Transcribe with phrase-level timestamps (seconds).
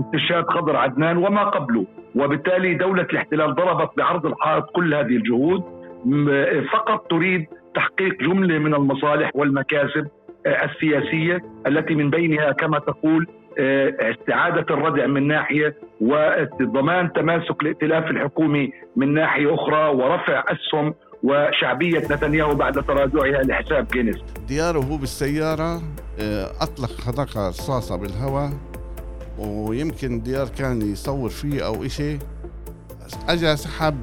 [0.00, 1.86] استشهاد خضر عدنان وما قبله.
[2.14, 5.62] وبالتالي دولة الاحتلال ضربت بعرض الحائط كل هذه الجهود
[6.72, 10.06] فقط تريد تحقيق جملة من المصالح والمكاسب
[10.46, 13.26] آه، السياسية التي من بينها كما تقول
[13.58, 21.98] آه، استعادة الردع من ناحية وضمان تماسك الائتلاف الحكومي من ناحية أخرى ورفع أسهم وشعبية
[21.98, 24.16] نتنياهو بعد تراجعها لحساب جينيس.
[24.48, 25.82] دياره بالسيارة
[26.20, 28.50] آه، أطلق حدقة رصاصة بالهواء
[29.38, 32.18] ويمكن ديار كان يصور فيه أو إشي
[33.28, 33.96] أجا سحب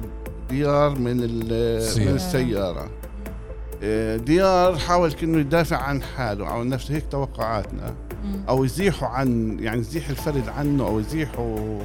[0.50, 2.90] ديار من, من السيارة.
[3.82, 7.94] آه، ديار حاول كأنه يدافع عن حاله أو نفسه هيك توقعاتنا.
[8.48, 11.78] أو يزيحوا عن يعني يزيح الفرد عنه أو يزيحوا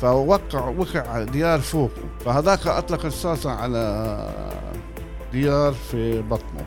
[0.00, 2.02] فوقع وقع ديار فوقه.
[2.24, 4.28] فهذاك أطلق رصاصة على
[5.32, 6.64] ديار في بطنه.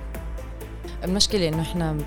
[1.04, 1.98] المشكلة إنه إحنا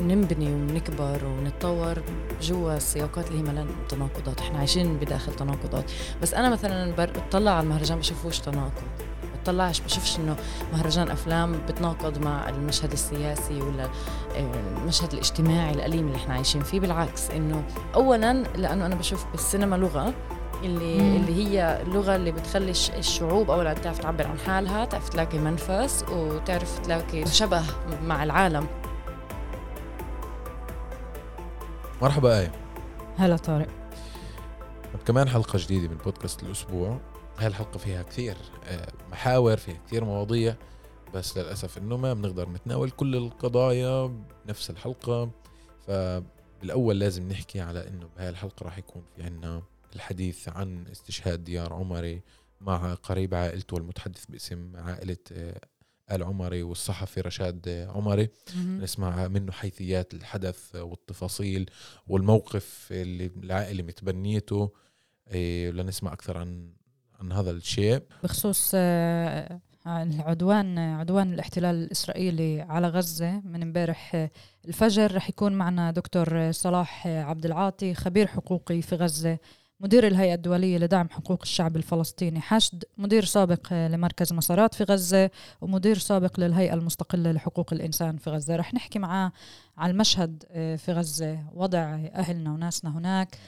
[0.00, 2.02] ننبني ونكبر ونتطور
[2.42, 5.90] جوا السياقات اللي هي ملان تناقضات، إحنا عايشين بداخل تناقضات،
[6.22, 8.82] بس أنا مثلا بطلع على المهرجان بشوفوش تناقض،
[9.42, 10.36] بطلعش بشوفش إنه
[10.72, 13.84] مهرجان أفلام بتناقض مع المشهد السياسي ولا
[14.36, 19.76] آه، المشهد الاجتماعي الأليم اللي إحنا عايشين فيه، بالعكس إنه أولا لأنه أنا بشوف بالسينما
[19.76, 20.14] لغة
[20.64, 21.16] اللي مم.
[21.16, 26.78] اللي هي اللغة اللي بتخلي الشعوب اولا تعرف تعبر عن حالها تعرف تلاقي منفس وتعرف
[26.78, 27.62] تلاقي شبه
[28.02, 28.66] مع العالم.
[32.02, 32.52] مرحبا آية.
[33.16, 33.68] هلا طارق.
[35.06, 37.00] كمان حلقة جديدة من بودكاست الأسبوع.
[37.38, 40.54] هاي الحلقة فيها كثير آه، محاور فيها كثير مواضيع
[41.14, 44.12] بس للأسف إنه ما بنقدر نتناول كل القضايا
[44.46, 45.30] بنفس الحلقة.
[45.86, 49.62] فبالأول لازم نحكي على إنه بهاي الحلقة راح يكون في عنا
[49.94, 52.22] الحديث عن استشهاد ديار عمري
[52.60, 55.60] مع قريب عائلته المتحدث باسم عائلة آه،
[56.10, 58.28] آل عمري والصحفي رشاد عمري.
[58.56, 61.70] نسمع منه حيثيات الحدث والتفاصيل
[62.06, 64.72] والموقف اللي العائلة متبنيته
[65.28, 66.72] آه، لنسمع أكثر عن
[67.20, 68.02] عن هذا الشيء.
[68.24, 74.28] بخصوص آه، العدوان عدوان الاحتلال الإسرائيلي على غزة من امبارح
[74.64, 79.38] الفجر رح يكون معنا دكتور صلاح عبد العاطي خبير حقوقي في غزة.
[79.84, 85.30] مدير الهيئة الدولية لدعم حقوق الشعب الفلسطيني حشد مدير سابق لمركز مسارات في غزة
[85.60, 89.32] ومدير سابق للهيئة المستقلة لحقوق الإنسان في غزة رح نحكي معاه
[89.76, 91.78] على المشهد آه، في غزة وضع
[92.14, 93.38] أهلنا وناسنا هناك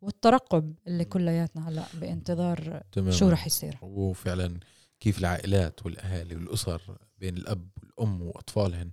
[0.00, 3.10] والترقب اللي كلياتنا هلأ بانتظار تمام.
[3.10, 4.60] شو رح يصير وفعلا
[5.00, 8.90] كيف العائلات والأهالي والأسر بين الأب والأم وأطفالهن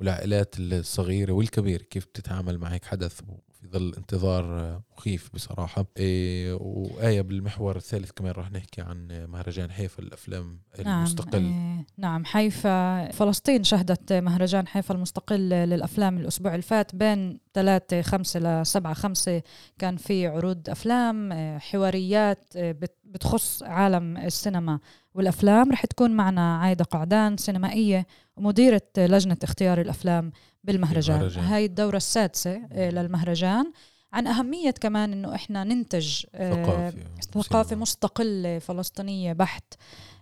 [0.00, 3.20] والعائلات الصغيرة والكبيرة كيف بتتعامل مع هيك حدث
[3.60, 5.86] في ظل انتظار مخيف بصراحة.
[5.96, 11.44] إيه وآية بالمحور الثالث كمان راح نحكي عن مهرجان حيفا الأفلام نعم المستقل.
[11.44, 18.66] إيه نعم حيفا فلسطين شهدت مهرجان حيفا المستقل للأفلام الأسبوع الفات بين 3 5 ل
[18.66, 19.42] 7 5
[19.78, 22.44] كان في عروض أفلام إيه، حواريات
[23.04, 24.78] بتخص عالم السينما
[25.14, 25.72] والأفلام.
[25.72, 28.06] رح تكون معنا عايدة قعدان سينمائية
[28.38, 30.32] ومديرة لجنة اختيار الأفلام
[30.64, 31.16] بالمهرجان.
[31.16, 31.44] المهرجان.
[31.44, 33.72] هاي الدورة السادسة آه، للمهرجان.
[34.12, 36.92] عن أهمية كمان إنه إحنا ننتج آه،
[37.34, 39.74] ثقافة مستقلة فلسطينية بحت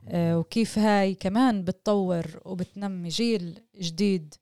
[0.09, 4.35] آه، وكيف هاي كمان بتطور وبتنمي جيل جديد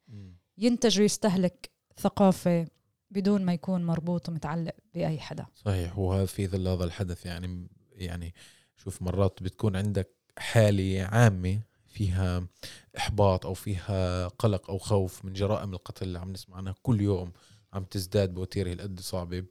[0.58, 2.66] ينتج ويستهلك ثقافة
[3.10, 5.46] بدون ما يكون مربوط ومتعلق بأي حدا.
[5.54, 5.98] صحيح.
[5.98, 8.34] وهذا في ظل هذا الحدث يعني يعني
[8.76, 11.60] شوف مرات بتكون عندك حالة عامة
[11.94, 12.46] فيها
[12.96, 17.32] إحباط أو فيها قلق أو خوف من جرائم القتل اللي عم نسمع عنها كل يوم
[17.72, 19.44] عم تزداد بوتيرة هالقد صعبة.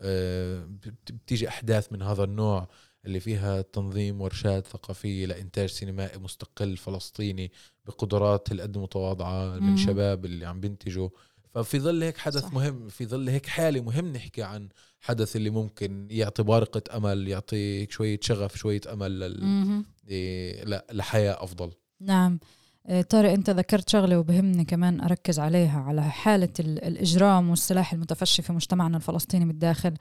[0.00, 0.68] آه،
[1.10, 2.68] بتيجي أحداث من هذا النوع
[3.04, 7.52] اللي فيها تنظيم ورشات ثقافيه لإنتاج سينمائي مستقل فلسطيني
[7.86, 11.08] بقدرات هالقد متواضعة من شباب اللي عم بينتجوا
[11.54, 12.52] ففي ظل هيك حدث صح.
[12.52, 14.68] مهم في ظل هيك حالة مهم نحكي عن
[15.00, 19.84] حدث اللي ممكن يعطي بارقة أمل يعطي شوية شغف شوية أمل لل...
[20.08, 21.72] إيه، لحياة أفضل.
[22.00, 22.38] نعم.
[22.86, 28.52] آه، طارق انت ذكرت شغلة وبهمني كمان أركز عليها على حالة الإجرام والسلاح المتفشي في
[28.52, 29.94] مجتمعنا الفلسطيني بالداخل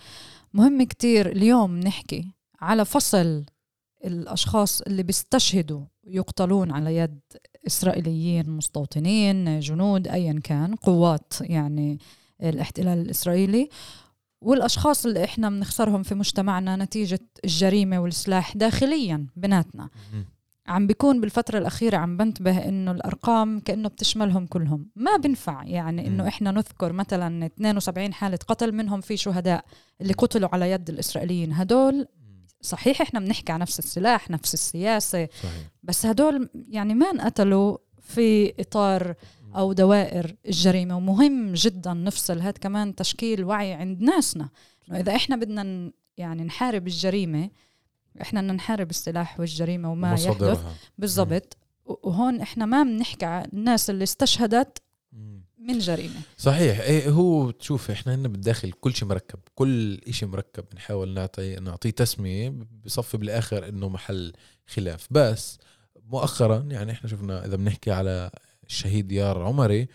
[0.53, 2.31] مهم كتير اليوم نحكي
[2.61, 3.45] على فصل
[4.05, 7.19] الأشخاص اللي بيستشهدوا يقتلون على يد
[7.67, 11.99] إسرائيليين مستوطنين جنود ايا كان قوات يعني
[12.43, 13.69] الاحتلال الإسرائيلي.
[14.41, 19.89] والأشخاص اللي إحنا بنخسرهم في مجتمعنا نتيجة الجريمة والسلاح داخليا بيناتنا.
[20.67, 24.89] عم بيكون بالفترة الأخيرة عم بنتبه إنه الأرقام كأنه بتشملهم كلهم.
[24.95, 29.65] ما بنفع يعني إنه إحنا نذكر مثلا 72 حالة قتل منهم في شهداء
[30.01, 31.53] اللي قتلوا على يد الإسرائيليين.
[31.53, 32.07] هدول
[32.61, 35.71] صحيح إحنا بنحكي عن نفس السلاح نفس السياسة صحيح.
[35.83, 39.15] بس هدول يعني ما انقتلوا في إطار
[39.55, 40.97] أو دوائر الجريمة.
[40.97, 44.49] ومهم جدا نفصل هذا كمان تشكيل وعي عند ناسنا.
[44.89, 47.49] إنه إذا إحنا بدنا يعني نحارب الجريمة
[48.21, 50.63] إحنا بدنا نحارب السلاح والجريمة وما يحدث.
[50.97, 51.57] بالضبط.
[51.85, 54.81] وهون إحنا ما بنحكي عن الناس اللي استشهدت.
[55.57, 56.19] من جريمة.
[56.37, 56.79] صحيح.
[56.79, 59.39] إيه هو تشوف إحنا هنا بالداخل كل شيء مركب.
[59.55, 60.65] كل شيء مركب.
[60.71, 62.53] بنحاول نعطي نعطيه تسمية
[62.85, 64.33] بصفي بالآخر إنه محل
[64.67, 65.07] خلاف.
[65.11, 65.57] بس
[66.03, 68.31] مؤخرا يعني إحنا شفنا إذا بنحكي على
[68.67, 69.87] الشهيد ديار عمري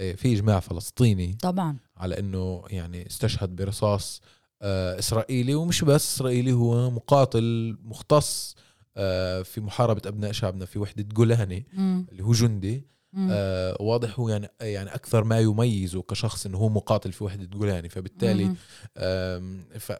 [0.00, 1.76] إيه في إجماع فلسطيني طبعا.
[1.96, 4.22] على إنه يعني استشهد برصاص
[4.62, 8.56] إسرائيلي ومش بس إسرائيلي هو مقاتل مختص
[8.96, 11.66] آه، في محاربة أبناء شعبنا في وحدة جولاني.
[12.12, 12.86] اللي هو جندي.
[13.30, 17.88] آه واضح هو يعني يعني أكثر ما يميزه كشخص إنه هو مقاتل في وحدة جولاني
[17.88, 18.54] فبالتالي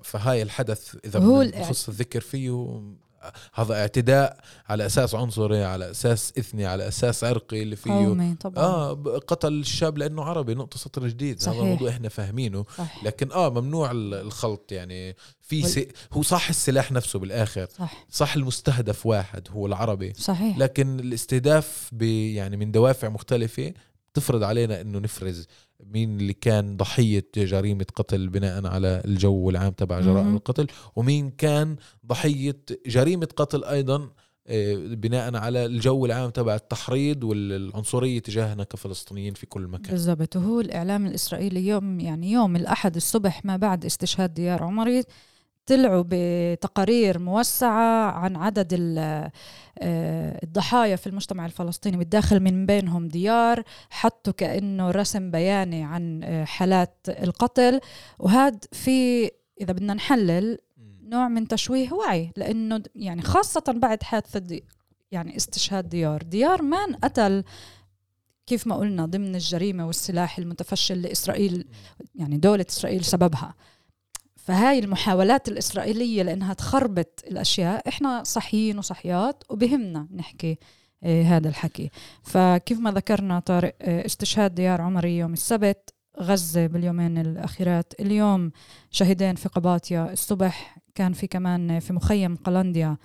[0.02, 2.80] فهاي الحدث إذا هو بدنا الإعت- نخص الذكر فيه
[3.54, 7.90] هذا اعتداء على أساس عنصري على أساس إثني على أساس عرقي اللي فيه.
[7.90, 8.64] قومي طبعا.
[8.64, 8.92] آه
[9.26, 11.56] قتل الشاب لأنه عربي نقطة سطر جديد صحيح.
[11.56, 12.64] هذا الموضوع إحنا فاهمينه.
[12.78, 17.66] صح لكن آه ممنوع ال- الخلط يعني في وال- سي هو صح السلاح نفسه بالآخر.
[17.78, 18.06] صح.
[18.10, 20.12] صح المستهدف واحد هو العربي.
[20.14, 20.58] صحيح.
[20.58, 23.72] لكن الاستهداف ب يعني من دوافع مختلفة
[24.14, 25.46] تفرض علينا إنه نفرز.
[25.86, 30.36] مين اللي كان ضحية جريمة قتل بناء على الجو العام تبع جرائم.
[30.36, 30.66] القتل
[30.96, 31.76] ومين كان
[32.06, 34.10] ضحية جريمة قتل أيضا
[34.50, 40.60] آه، بناء على الجو العام تبع التحريض والعنصرية تجاهنا كفلسطينيين في كل مكان بالضبط وهو
[40.60, 45.02] الإعلام الإسرائيلي يوم يعني يوم الأحد الصبح ما بعد استشهاد ديار عمري
[45.68, 48.68] طلعوا بتقارير موسعة عن عدد
[48.98, 49.30] آه،
[50.42, 56.94] الضحايا في المجتمع الفلسطيني بالداخل من بينهم ديار حطوا كأنه رسم بياني عن آه، حالات
[57.08, 57.80] القتل.
[58.18, 59.30] وهذا في
[59.60, 60.58] إذا بدنا نحلل
[61.02, 64.64] نوع من تشويه وعي لأنه د- يعني خاصة بعد حادثة دي
[65.12, 66.22] يعني استشهاد ديار.
[66.22, 67.44] ديار ما انقتل
[68.46, 71.68] كيف ما قلنا ضمن الجريمة والسلاح المتفشي اللي اسرائيل
[72.14, 73.54] يعني دولة إسرائيل سببها.
[74.48, 80.58] فهاي المحاولات الإسرائيلية لأنها تخربط الأشياء إحنا صحيين وصحيات وبهمنا نحكي
[81.04, 81.90] آه، هذا الحكي.
[82.22, 87.92] فكيف ما ذكرنا طارق آه، استشهاد ديار عمري يوم السبت غزة باليومين الأخيرات.
[88.00, 88.50] اليوم
[88.90, 90.12] شهيدين في قباطيا.
[90.12, 92.96] الصبح كان في كمان في مخيم قلنديا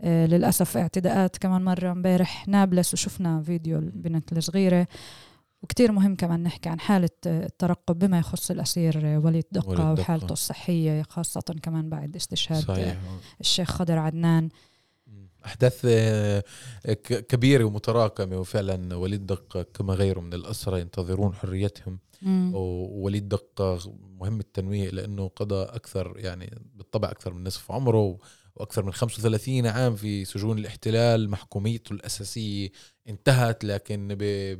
[0.00, 4.86] آه، للأسف اعتداءات كمان مرة امبارح نابلس وشفنا فيديو البنت الصغيرة.
[5.66, 9.92] وكتير مهم كمان نحكي عن حالة آه، الترقب بما يخص الأسير آه، وليد دقة.
[9.92, 12.88] وحالته الصحية خاصة كمان بعد استشهاد صحيح.
[12.88, 14.48] آه، الشيخ خضر عدنان.
[15.46, 15.86] أحداث
[17.02, 21.98] كبيرة ومتراكمة وفعلا وليد دقة كما غيره من الاسرى ينتظرون حريتهم.
[22.22, 22.50] مم.
[22.54, 23.78] ووليد دقة
[24.20, 28.18] مهم التنويه لأنه قضى أكثر يعني بالطبع أكثر من نصف عمره.
[28.56, 32.68] وأكثر من 35 عام في سجون الاحتلال محكوميته الأساسية
[33.08, 34.08] انتهت لكن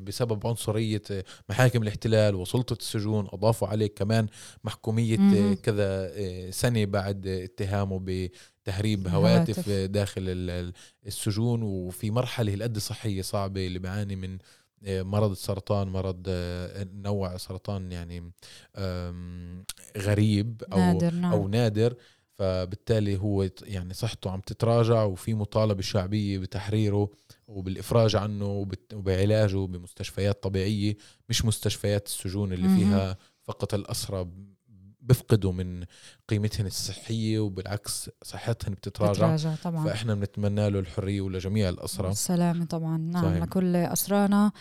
[0.05, 1.03] بسبب عنصرية
[1.49, 4.27] محاكم الاحتلال وسلطة السجون أضافوا عليه كمان
[4.65, 5.55] محكومية مهم.
[5.55, 6.11] كذا
[6.51, 9.91] سنة بعد اتهامه بتهريب هواتف هواتف.
[9.93, 10.73] داخل ال- ال-
[11.07, 14.39] السجون وفي مرحلة هالقد صحية صعبة اللي بيعاني من
[14.89, 18.33] مرض السرطان مرض آه، نوع سرطان يعني
[19.99, 21.95] غريب أو نادر نعم أو نادر
[22.39, 27.11] فبالتالي هو يعني صحته عم تتراجع وفي مطالبة شعبية بتحريره
[27.47, 30.97] وبالإفراج عنه وبعلاجه بمستشفيات طبيعية
[31.29, 32.69] مش مستشفيات السجون اللي.
[32.69, 34.29] فيها فقط الاسرى
[35.01, 35.85] بيفقدوا من
[36.29, 39.13] قيمتهن الصحية وبالعكس صحتهن بتتراجع.
[39.13, 39.85] بتراجع طبعا.
[39.85, 42.99] فإحنا بنتمنى له الحرية ولجميع الاسرى السلامة طبعا.
[42.99, 43.43] نعم صحيح.
[43.43, 44.53] لكل أسرانا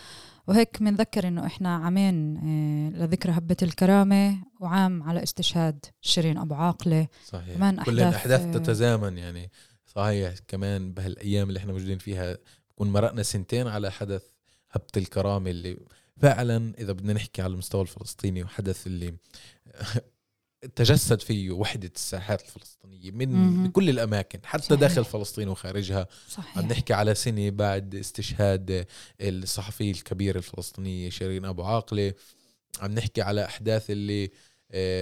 [0.46, 7.08] وهيك بنذكر إنه إحنا عامين آه، لذكرى هبة الكرامة وعام على استشهاد شيرين أبو عاقلة.
[7.26, 7.54] صحيح.
[7.56, 9.50] كمان كل أحداث- الأحداث تتزامن يعني.
[9.86, 12.38] صحيح كمان بهالأيام اللي إحنا موجودين فيها
[12.70, 14.22] بكون مرقنا سنتين على حدث
[14.70, 15.78] هبة الكرامة اللي
[16.16, 19.14] فعلا إذا بدنا نحكي على المستوى الفلسطيني وحدث اللي
[20.76, 23.68] تجسد فيه وحدة الساحات الفلسطينية من مهم.
[23.68, 24.80] بكل الأماكن حتى صحيح.
[24.80, 28.86] داخل فلسطين وخارجها عم صحيح نحكي على سنة بعد استشهاد
[29.20, 32.12] الصحفية الكبيرة الفلسطينية شيرين أبو عاقلة
[32.80, 34.30] عم نحكي على أحداث اللي آه،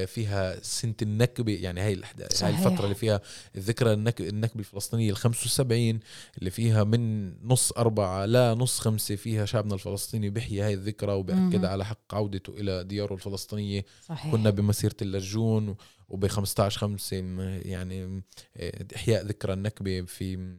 [0.07, 2.59] فيها سنة النكبة يعني هاي هاي صحيح.
[2.59, 3.21] الفترة اللي فيها
[3.57, 6.01] الذكرى النك- النكبة الفلسطينية ال 75
[6.39, 11.65] اللي فيها من نص أربعة لا نص خمسة فيها شعبنا الفلسطيني بيحيي هاي الذكرى وبأكد.
[11.65, 15.77] على حق عودته إلى دياره الفلسطينية صحيح كنا بمسيرة اللجون
[16.09, 17.17] وب 15 5
[17.65, 18.23] يعني
[18.57, 20.55] آه، إحياء ذكرى النكبة في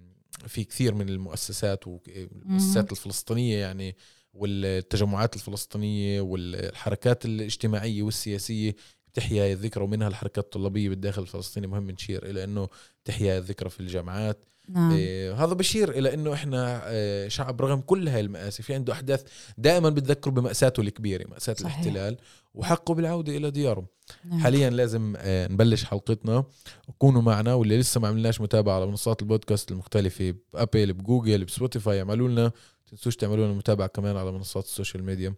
[0.48, 3.96] في كثير من المؤسسات والمؤسسات الفلسطينية يعني
[4.34, 8.76] والتجمعات الفلسطينية والحركات الاجتماعية والسياسية
[9.16, 12.68] تحيا الذكرى ومنها الحركات الطلابية بالداخل الفلسطيني مهم نشير إلى إنه
[13.06, 14.46] تحيا الذكرى في الجامعات.
[14.70, 14.92] نعم.
[14.92, 19.24] إيه هذا بشير إلى إنه إحنا إيه شعب رغم كل هاي المآسي في عنده أحداث
[19.58, 21.80] دائما بتذكره بمأساته الكبيرة مأساة صحيح.
[21.80, 22.18] الاحتلال
[22.54, 23.86] وحقه بالعودة إلى دياره
[24.26, 24.40] نعم.
[24.40, 26.44] حاليا لازم آه، نبلش حلقتنا.
[26.88, 32.30] وكونوا معنا واللي لسه ما عملناش متابعة على منصات البودكاست المختلفة بأبل بجوجل بسبوتيفاي اعملوا
[32.30, 32.52] لنا.
[32.86, 35.34] تنسوش تعملوا لنا متابعة كمان على منصات السوشيال ميديا.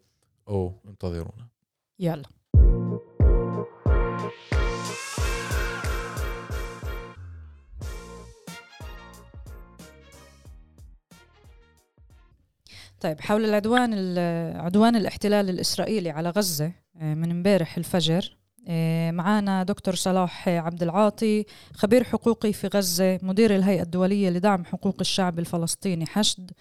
[0.47, 1.47] أو انتظرونا.
[1.99, 2.36] يلا.
[13.01, 18.37] طيب حول العدوان ال- عدوان الاحتلال الإسرائيلي على غزة آه، من امبارح الفجر
[18.67, 24.95] آه، معانا دكتور صلاح عبد العاطي خبير حقوقي في غزة مدير الهيئة الدولية لدعم حقوق
[25.01, 26.51] الشعب الفلسطيني حشد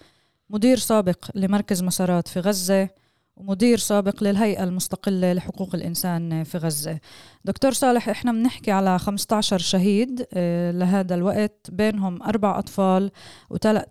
[0.49, 2.89] مدير سابق لمركز مسارات في غزة
[3.35, 6.99] ومدير سابق للهيئة المستقلة لحقوق الإنسان في غزة.
[7.45, 13.11] دكتور صالح إحنا بنحكي على 15 شهيد آه، لهذا الوقت بينهم أربع أطفال
[13.49, 13.85] وثلاث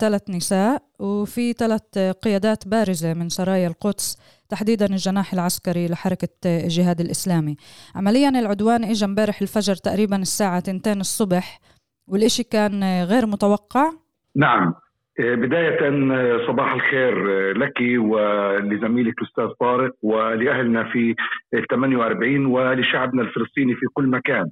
[0.00, 7.56] ثلاث نساء وفي ثلاث قيادات بارزة من سرايا القدس تحديدا الجناح العسكري لحركة الجهاد الإسلامي.
[7.94, 11.60] عمليا العدوان إجا امبارح الفجر تقريبا الساعة 2 الصبح
[12.06, 13.92] والإشي كان غير متوقع؟
[14.36, 14.74] نعم.
[15.18, 15.78] بداية
[16.46, 17.14] صباح الخير
[17.52, 21.14] لك ولزميلك الأستاذ طارق ولأهلنا في
[21.54, 24.50] ال 48 ولشعبنا الفلسطيني في كل مكان.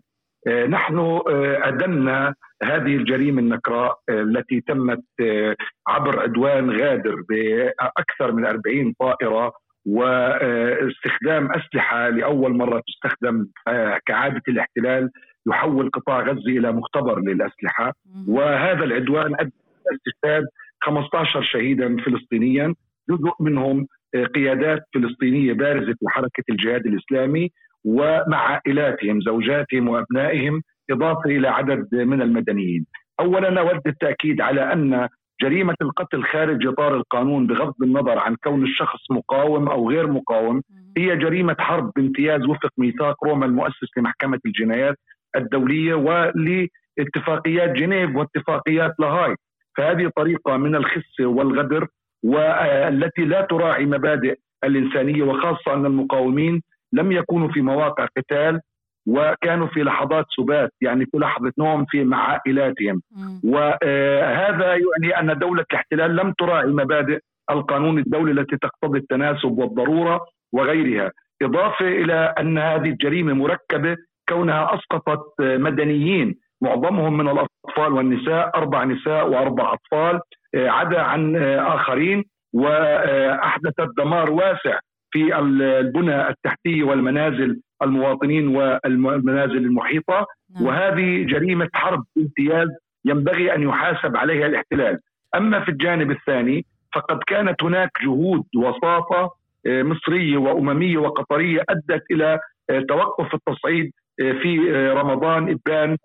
[0.49, 5.57] نحن آه، أدمنا هذه الجريمة النكراء آه، التي تمت آه،
[5.88, 9.52] عبر عدوان غادر بأكثر من 40 طائرة
[9.87, 15.11] واستخدام أسلحة لأول مرة تستخدم آه، كعادة الاحتلال
[15.49, 17.93] يحول قطاع غزة إلى مختبر للأسلحة.
[18.28, 19.52] وهذا العدوان أدى
[19.90, 20.45] إلى استشهاد
[20.81, 22.75] 15 شهيدا فلسطينيا
[23.11, 27.50] جزء منهم آه، قيادات فلسطينية بارزة في حركه الجهاد الإسلامي.
[27.85, 32.87] ومع عائلاتهم زوجاتهم وأبنائهم إضافة إلى عدد من المدنيين.
[33.20, 35.08] اولا أود التأكيد على أن
[35.42, 40.62] جريمة القتل خارج إطار القانون بغض النظر عن كون الشخص مقاوم أو غير مقاوم
[40.97, 44.97] هي جريمة حرب بامتياز وفق ميثاق روما المؤسس لمحكمة الجنايات
[45.37, 49.35] الدولية ولاتفاقيات جنيف واتفاقيات لاهاي
[49.76, 51.87] فهذه طريقة من الخس والغدر
[52.23, 58.61] والتي لا تراعي مبادئ الإنسانية وخاصة أن المقاومين لم يكونوا في مواقع قتال
[59.09, 63.02] وكانوا في لحظات سبات يعني في لحظة نوم في مع عائلاتهم.
[63.45, 67.18] وهذا يعني أن دولة الاحتلال لم تراعي مبادئ
[67.50, 70.21] القانون الدولي التي تقتضي التناسب والضرورة
[70.52, 71.12] وغيرها.
[71.42, 73.97] إضافة إلى أن هذه الجريمة مركبة
[74.28, 80.21] كونها أسقطت مدنيين معظمهم من الأطفال والنساء أربع نساء وأربع أطفال
[80.54, 84.78] آه، عدا عن آه، آخرين واحدثت دمار واسع
[85.10, 90.66] في البنى التحتية والمنازل المواطنين والمنازل المحيطة نعم.
[90.66, 92.68] وهذه جريمة حرب بامتياز
[93.04, 94.98] ينبغي أن يحاسب عليها الاحتلال.
[95.34, 102.38] أما في الجانب الثاني فقد كانت هناك جهود وساطة آه، مصرية وأممية وقطرية أدت إلى
[102.70, 104.58] آه، توقف التصعيد آه، في
[104.92, 105.96] رمضان إبان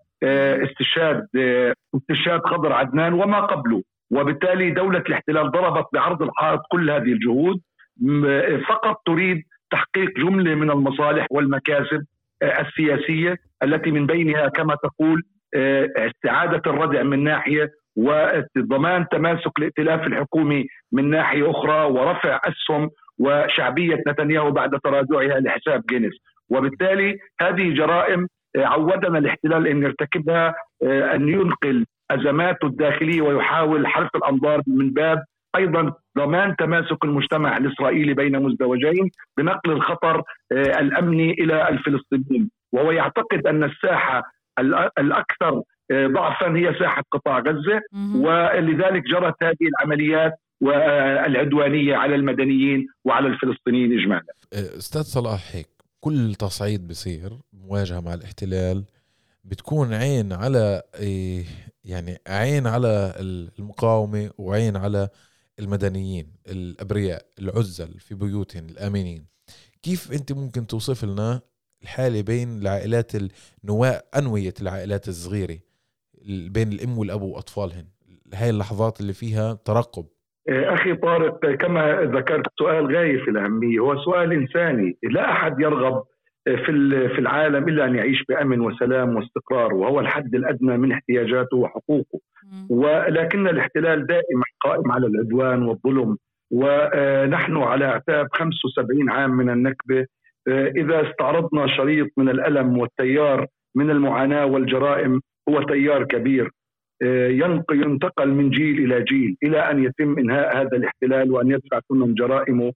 [0.64, 1.26] استشهاد
[1.94, 7.60] استشهاد خضر عدنان وما قبله وبالتالي دولة الاحتلال ضربت بعرض الحائط كل هذه الجهود
[8.68, 12.04] فقط تريد تحقيق جملة من المصالح والمكاسب
[12.42, 15.22] آه، السياسية التي من بينها كما تقول
[15.54, 24.02] آه، استعادة الردع من ناحية وضمان تماسك الائتلاف الحكومي من ناحية أخرى ورفع أسهم وشعبية
[24.08, 26.12] نتنياهو بعد تراجعها لحساب جينيس.
[26.50, 34.62] وبالتالي هذه جرائم آه، عودنا الاحتلال إن يرتكبها أن ينقل أزماته الداخلية ويحاول حرف الأنظار
[34.66, 35.24] من باب
[35.56, 40.16] أيضا ضمان تماسك المجتمع الإسرائيلي بين مزدوجين بنقل الخطر
[40.52, 44.22] آه، الأمني إلى الفلسطينيين وهو يعتقد أن الساحة
[44.60, 47.80] الأ- الأكثر آه، ضعفا هي ساحة قطاع غزة.
[48.14, 54.24] ولذلك جرت هذه العمليات والعدوانيه على المدنيين وعلى الفلسطينيين اجمالا.
[54.52, 55.66] أستاذ صلاح هيك
[56.00, 58.84] كل تصعيد بصير مواجهة مع الاحتلال
[59.44, 61.44] بتكون عين على إيه،
[61.84, 63.12] يعني عين على
[63.58, 65.08] المقاومة وعين على
[65.58, 69.26] المدنيين الأبرياء العزل في بيوتهم الآمنين.
[69.82, 71.40] كيف أنت ممكن توصف لنا
[71.82, 73.12] الحالة بين العائلات
[73.64, 75.58] النواء أنوية العائلات الصغيرة
[76.28, 77.84] ال- بين الأم والأب وأطفالهن؟
[78.34, 80.06] هاي اللحظات اللي فيها ترقب.
[80.48, 86.04] أخي طارق كما ذكرت سؤال غاية في الأهمية هو سؤال إنساني لا أحد يرغب
[86.44, 92.20] في في العالم إلا أن يعيش بأمن وسلام واستقرار وهو الحد الأدنى من احتياجاته وحقوقه.
[92.70, 96.16] ولكن الاحتلال دائما قائم على العدوان والظلم
[96.50, 100.06] ونحن على اعتاب 75 عام من النكبة.
[100.48, 106.50] إذا استعرضنا شريط من الألم والتيار من المعاناة والجرائم هو تيار كبير.
[107.72, 112.72] ينتقل من جيل إلى جيل إلى أن يتم إنهاء هذا الاحتلال وأن يدفع ثمن جرائمه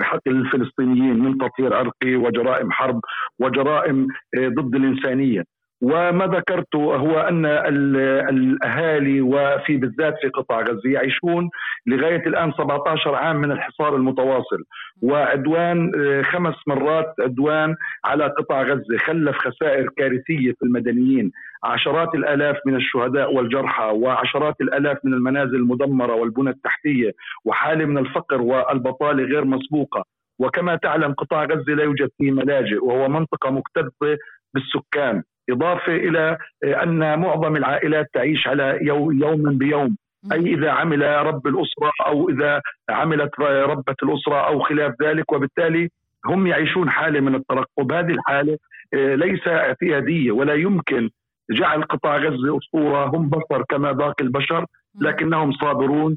[0.00, 3.00] بحق الفلسطينيين من تطهير عرقي وجرائم حرب
[3.38, 4.06] وجرائم
[4.38, 5.44] ضد الإنسانية.
[5.84, 11.50] وما ذكرت هو أن الأهالي وفي بالذات في قطاع غزة يعيشون
[11.86, 14.64] لغاية الآن 17 عام من الحصار المتواصل.
[15.02, 17.74] وعدوان آه، خمس مرات عدوان
[18.04, 18.96] على قطاع غزة.
[18.98, 21.32] خلف خسائر كارثية في المدنيين.
[21.64, 27.12] عشرات الآلاف من الشهداء والجرحى وعشرات الآلاف من المنازل المدمرة والبنى التحتية
[27.44, 30.04] وحالة من الفقر والبطالة غير مسبوقة.
[30.38, 34.18] وكما تعلم قطاع غزة لا يوجد فيه ملاجئ وهو منطقة مكتظة
[34.54, 35.22] بالسكان.
[35.50, 39.96] إضافة إلى أن معظم العائلات تعيش على يوما بيوم.
[40.32, 42.60] أي إذا عمل رب الأسرة أو إذا
[42.90, 45.88] عملت ربة الأسرة أو خلاف ذلك وبالتالي
[46.26, 47.92] هم يعيشون حالة من الترقب.
[47.92, 48.58] هذه الحالة
[48.94, 51.10] آه، ليس اعتيادية ولا يمكن
[51.50, 54.66] جعل قطاع غزة أسطورة هم بشر كما باقي البشر
[55.00, 56.16] لكنهم صابرون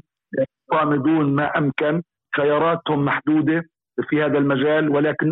[0.70, 2.02] صامدون ما أمكن
[2.36, 3.64] خياراتهم محدودة
[4.08, 5.28] في هذا المجال ولكن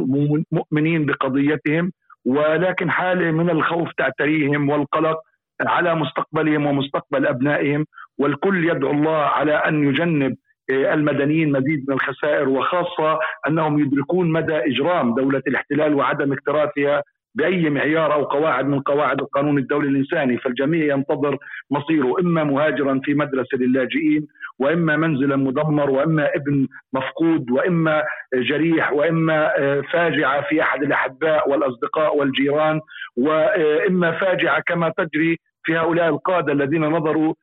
[0.52, 1.92] مؤمنين بقضيتهم.
[2.26, 5.16] ولكن حالة من الخوف تعتريهم والقلق
[5.60, 7.86] على مستقبلهم ومستقبل أبنائهم
[8.18, 10.36] والكل يدعو الله على أن يجنب
[10.70, 13.18] آه، المدنيين مزيد من الخسائر وخاصة
[13.48, 17.02] أنهم يدركون مدى إجرام دولة الاحتلال وعدم اكتراثها
[17.34, 20.38] بأي معيار أو قواعد من قواعد القانون الدولي الإنساني.
[20.38, 21.38] فالجميع ينتظر
[21.70, 24.26] مصيره إما مهاجرا في مدرسة للاجئين
[24.58, 28.02] وإما منزلا مدمر وإما ابن مفقود وإما
[28.42, 29.50] جريح وإما
[29.92, 32.80] فاجعة في أحد الأحباء والأصدقاء والجيران
[33.16, 37.34] وإما فاجعة كما تجري في هؤلاء القادة الذين نظروا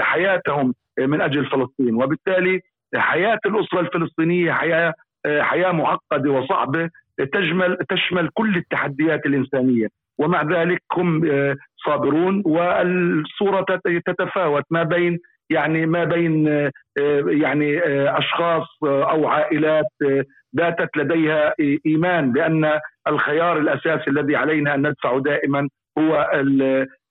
[0.00, 1.94] حياتهم من أجل فلسطين.
[1.94, 2.60] وبالتالي
[2.94, 4.94] حياة الأسرة الفلسطينية حياة
[5.26, 6.90] حياة معقدة وصعبة
[7.32, 9.88] تشمل تشمل كل التحديات الإنسانية.
[10.20, 11.56] ومع ذلك هم آه،
[11.86, 13.66] صابرون والصورة
[14.06, 15.18] تتفاوت ما بين
[15.50, 16.70] يعني ما بين آه،
[17.26, 19.86] يعني آه، أشخاص أو عائلات
[20.52, 21.54] باتت لديها
[21.86, 22.78] إيمان بأن
[23.08, 26.30] الخيار الأساسي الذي علينا أن ندفعه دائما هو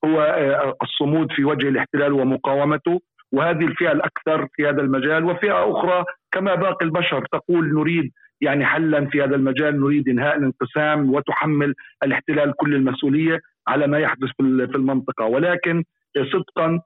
[0.04, 0.36] هو
[0.82, 3.00] الصمود في وجه الاحتلال ومقاومته.
[3.32, 5.24] وهذه الفئة الأكثر في هذا المجال.
[5.24, 9.80] وفئة أخرى كما باقي البشر تقول نريد يعني حلا في هذا المجال.
[9.80, 15.24] نريد إنهاء الانقسام وتحمل الاحتلال كل المسؤولية على ما يحدث في المنطقة.
[15.24, 15.84] ولكن
[16.32, 16.80] صدقا آه،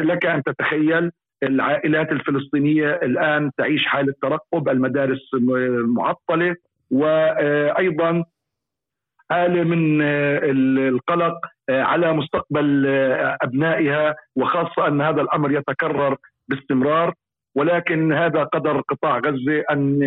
[0.00, 1.10] لك أن تتخيل
[1.42, 5.30] العائلات الفلسطينية الآن تعيش حالة ترقب المدارس
[5.86, 6.56] معطلة
[6.90, 8.24] وأيضا
[9.32, 10.40] حاله من آه،
[10.88, 11.34] القلق
[11.68, 12.86] آه، على مستقبل
[13.42, 16.16] أبنائها وخاصة أن هذا الأمر يتكرر
[16.48, 17.14] باستمرار.
[17.54, 20.02] ولكن هذا قدر قطاع غزة أن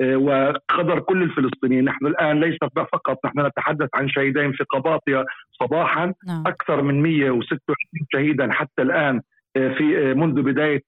[0.00, 5.24] آه، وقدر كل الفلسطينيين، نحن الآن ليس فقط نحن نتحدث عن شهيدين في قباطيا
[5.60, 6.44] صباحا نعم.
[6.46, 7.76] أكثر من 126
[8.12, 9.20] شهيدا حتى الآن
[9.56, 10.82] آه، في آه، منذ بداية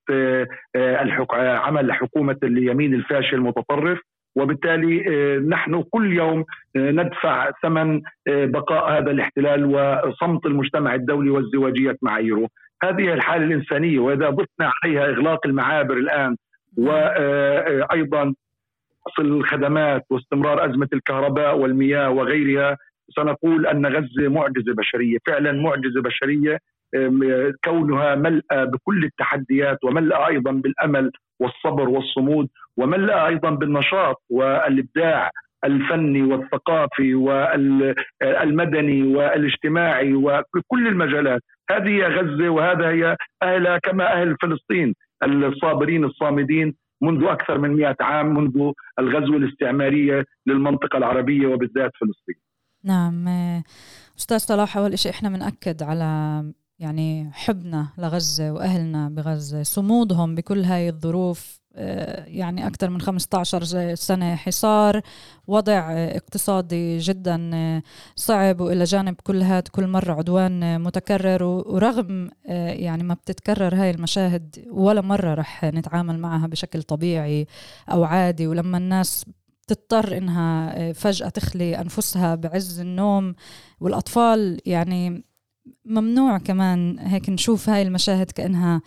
[1.35, 3.99] عمل حكومة اليمين الفاشل المتطرف.
[4.37, 5.03] وبالتالي
[5.39, 6.45] نحن كل يوم
[6.77, 12.49] ندفع ثمن بقاء هذا الاحتلال وصمت المجتمع الدولي وازدواجيه معاييره
[12.83, 16.37] هذه الحالة الإنسانية وإذا ضفنا عليها إغلاق المعابر الآن
[16.77, 18.35] وأيضا
[19.07, 22.77] فصل الخدمات واستمرار أزمة الكهرباء والمياه وغيرها
[23.17, 26.59] سنقول أن غزة معجزة بشرية، فعلا معجزة بشرية
[27.65, 35.31] كونها ملأى بكل التحديات وملأى أيضا بالأمل والصبر والصمود وملأى أيضا بالنشاط والإبداع
[35.65, 41.43] الفني والثقافي والمدني والاجتماعي وكل المجالات.
[41.71, 44.95] هذه غزة وهذا هي أهلها كما أهل فلسطين
[45.25, 52.50] الصابرين الصامدين منذ أكثر من مئة عام منذ الغزو الاستعمارية للمنطقة العربية وبالذات فلسطين.
[52.85, 53.29] نعم
[54.19, 56.45] أستاذ صلاح أول شيء إحنا بنأكد على
[56.79, 64.35] يعني حبنا لغزة وأهلنا بغزة صمودهم بكل هاي الظروف آه، يعني أكثر من 15 سنة
[64.35, 65.01] حصار
[65.47, 67.83] وضع اقتصادي جدا آه،
[68.17, 73.91] صعب وإلى جانب كل هاد كل مرة عدوان متكرر ورغم آه، يعني ما بتتكرر هاي
[73.91, 77.47] المشاهد ولا مرة رح نتعامل معها بشكل طبيعي
[77.93, 79.25] أو عادي ولما الناس
[79.73, 83.35] تضطر إنها فجأة تخلي أنفسها بعز النوم.
[83.81, 85.25] والأطفال يعني
[85.85, 88.83] ممنوع كمان هيك نشوف هاي المشاهد كأنها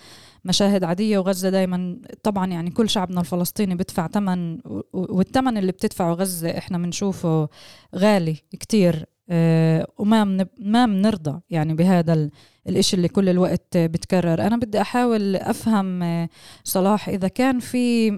[0.46, 1.18] مشاهد عادية.
[1.18, 4.60] وغزة دايما طبعا يعني كل شعبنا الفلسطيني بدفع ثمن
[4.94, 7.50] والثمن اللي بتدفعه غزة إحنا بنشوفه
[7.96, 10.24] غالي كتير آه، وما
[10.60, 12.30] ما بنرضى يعني بهذا
[12.68, 14.42] الإشي اللي كل الوقت بتكرر.
[14.48, 16.30] أنا بدي أحاول أفهم آه،
[16.64, 18.12] صلاح إذا كان في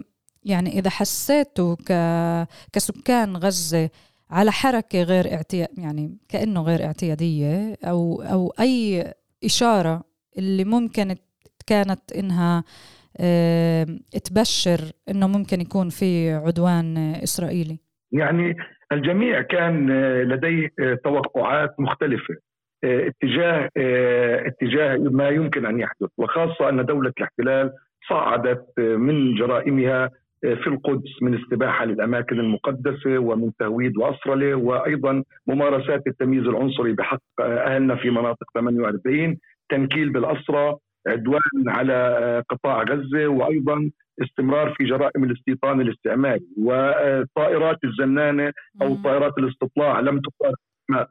[0.46, 1.92] يعني إذا حسيتوا ك...
[2.74, 3.90] كسكان غزة
[4.32, 9.04] على حركة غير اعتياد يعني كأنه غير اعتيادية أو أو أي
[9.46, 10.04] إشارة
[10.38, 11.16] اللي ممكن
[11.68, 12.64] كانت إنها
[14.24, 14.80] تبشر
[15.10, 17.78] إنه ممكن يكون في عدوان إسرائيلي.
[18.12, 18.56] يعني
[18.92, 19.90] الجميع كان
[20.22, 20.70] لديه
[21.04, 22.36] توقعات مختلفة
[22.84, 23.70] اتجاه
[24.48, 27.74] اتجاه ما يمكن أن يحدث وخاصة أن دولة الاحتلال
[28.10, 30.10] صعدت من جرائمها
[30.54, 37.96] في القدس من استباحة للأماكن المقدسة ومن تهويد وأسرلة وأيضا ممارسات التمييز العنصري بحق أهلنا
[37.96, 39.38] في مناطق 48
[39.70, 40.76] تنكيل بالأسرى
[41.08, 43.90] عدوان على قطاع غزة وأيضا
[44.24, 46.46] استمرار في جرائم الاستيطان الاستعماري.
[46.58, 50.56] وطائرات الزنانة أو طائرات الاستطلاع لم تفارق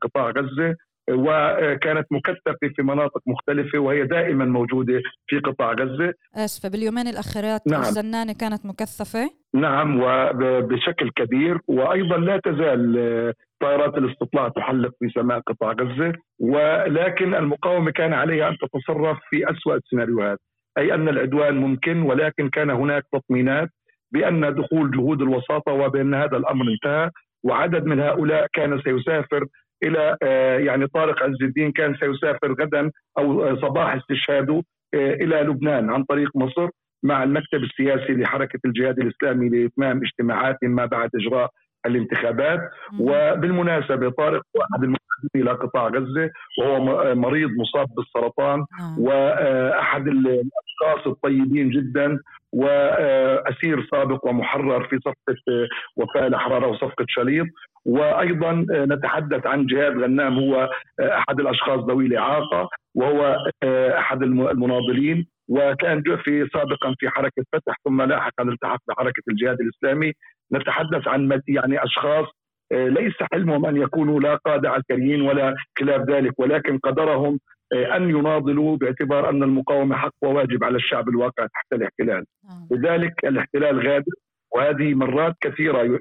[0.03, 0.75] قطاع غزة.
[1.11, 7.81] وكانت مكثفة في مناطق مختلفة وهي دائما موجودة في قطاع غزة آسفة باليومين الأخيرات نعم.
[7.81, 15.73] الزنانة كانت مكثفة نعم وبشكل كبير وأيضا لا تزال طائرات الاستطلاع تحلق في سماء قطاع
[15.73, 20.39] غزة ولكن المقاومة كان عليها أن تتصرف في أسوأ السيناريوهات
[20.79, 23.69] أي أن العدوان ممكن ولكن كان هناك تطمينات
[24.13, 27.11] بأن دخول جهود الوساطة وبأن هذا الأمر انتهى
[27.45, 29.47] وعدد من هؤلاء كان سيسافر
[29.83, 34.63] إلى آه، يعني طارق عز الدين كان سيسافر غدا أو صباح استشهاده
[34.95, 36.69] آه، إلى لبنان عن طريق مصر
[37.05, 41.51] مع المكتب السياسي لحركة الجهاد الإسلامي لإتمام اجتماعات ما بعد إجراء
[41.87, 42.61] الانتخابات
[43.01, 48.99] وبالمناسبة طارق واحد المؤسسين إلى قطاع غزة وهو مريض مصاب بالسرطان نعم.
[48.99, 52.19] وأحد الأشخاص الطيبين جدا
[52.53, 57.47] وأسير سابق ومحرر في صفقة وفاء الأحرار وصفقة شليط
[57.85, 60.71] وأيضا نتحدث عن جهاد غنام هو
[61.01, 63.37] أحد الأشخاص ذوي الإعاقة وهو
[63.99, 70.13] أحد المناضلين وكان في سابقا في حركة فتح ثم لاحقا التحق بحركة الجهاد الإسلامي.
[70.53, 72.27] نتحدث عن يعني أشخاص
[72.73, 77.39] آه، ليس حلمهم أن يكونوا لا قادة عسكريين ولا خلاف ذلك ولكن قدرهم
[77.75, 82.25] آه، أن يناضلوا باعتبار أن المقاومة حق وواجب على الشعب الواقع تحت الاحتلال.
[82.45, 82.69] نعم.
[82.71, 84.13] لذلك الاحتلال غادر
[84.55, 86.01] وهذه مرات كثيرة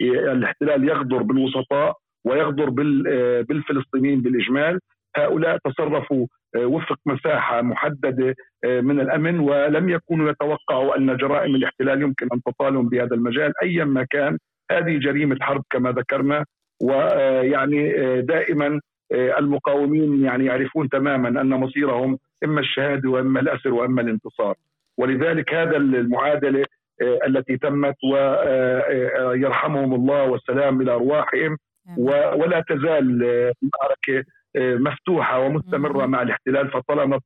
[0.00, 2.68] الاحتلال يغدر بالوسطاء ويغدر
[3.08, 4.80] آه، بالفلسطينيين بالإجمال.
[5.18, 6.26] هؤلاء تصرفوا
[6.56, 12.42] آه، وفق مساحة محددة آه، من الأمن ولم يكونوا يتوقعوا أن جرائم الاحتلال يمكن أن
[12.42, 14.38] تطالهم بهذا المجال ايا ما كان.
[14.70, 16.44] هذه جريمة حرب كما ذكرنا
[16.82, 18.80] ويعني دائما
[19.12, 24.54] المقاومين يعني يعرفون تماما أن مصيرهم إما الشهادة وإما الأسر وإما الانتصار.
[24.98, 26.64] ولذلك هذا المعادلة
[27.02, 31.56] التي تمت ويرحمهم الله والسلام إلى أرواحهم
[31.96, 33.22] ولا تزال
[33.62, 34.24] المعركة
[34.56, 37.20] مفتوحة ومستمرة مع الاحتلال فطالما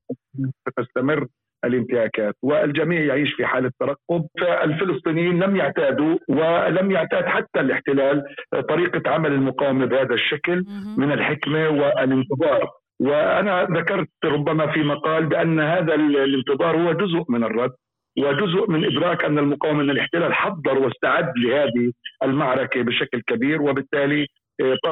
[0.68, 1.26] ستستمر
[1.64, 2.34] الانتهاكات.
[2.42, 4.26] والجميع يعيش في حالة ترقب.
[4.40, 8.22] فالفلسطينيين لم يعتادوا ولم يعتاد حتى الاحتلال
[8.68, 10.64] طريقة عمل المقاومة بهذا الشكل
[10.96, 12.70] من الحكمة والانتظار.
[13.00, 17.72] وأنا ذكرت ربما في مقال بأن هذا الانتظار هو جزء من الرد
[18.18, 23.62] وجزء من إدراك أن المقاومة من الاحتلال حضر واستعد لهذه المعركة بشكل كبير.
[23.62, 24.26] وبالتالي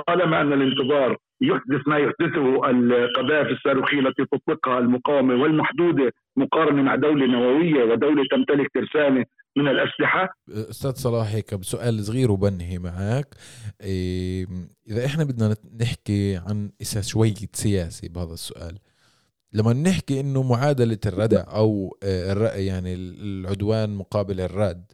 [0.07, 7.27] طالما أن الانتظار يحدث ما يحدثه القذائف الصاروخية التي تطلقها المقاومة والمحدودة مقارنة مع دولة
[7.27, 9.25] نووية ودولة تمتلك ترسانة
[9.57, 10.37] من الأسلحة.
[10.49, 13.35] أستاذ صلاح هيك بسؤال صغير وبنهي معك.
[14.91, 18.79] إذا إحنا بدنا نحكي عن إساس شوية سياسي بهذا السؤال
[19.53, 24.93] لما نحكي إنه معادلة الردع أو آه، يعني العدوان مقابل الرد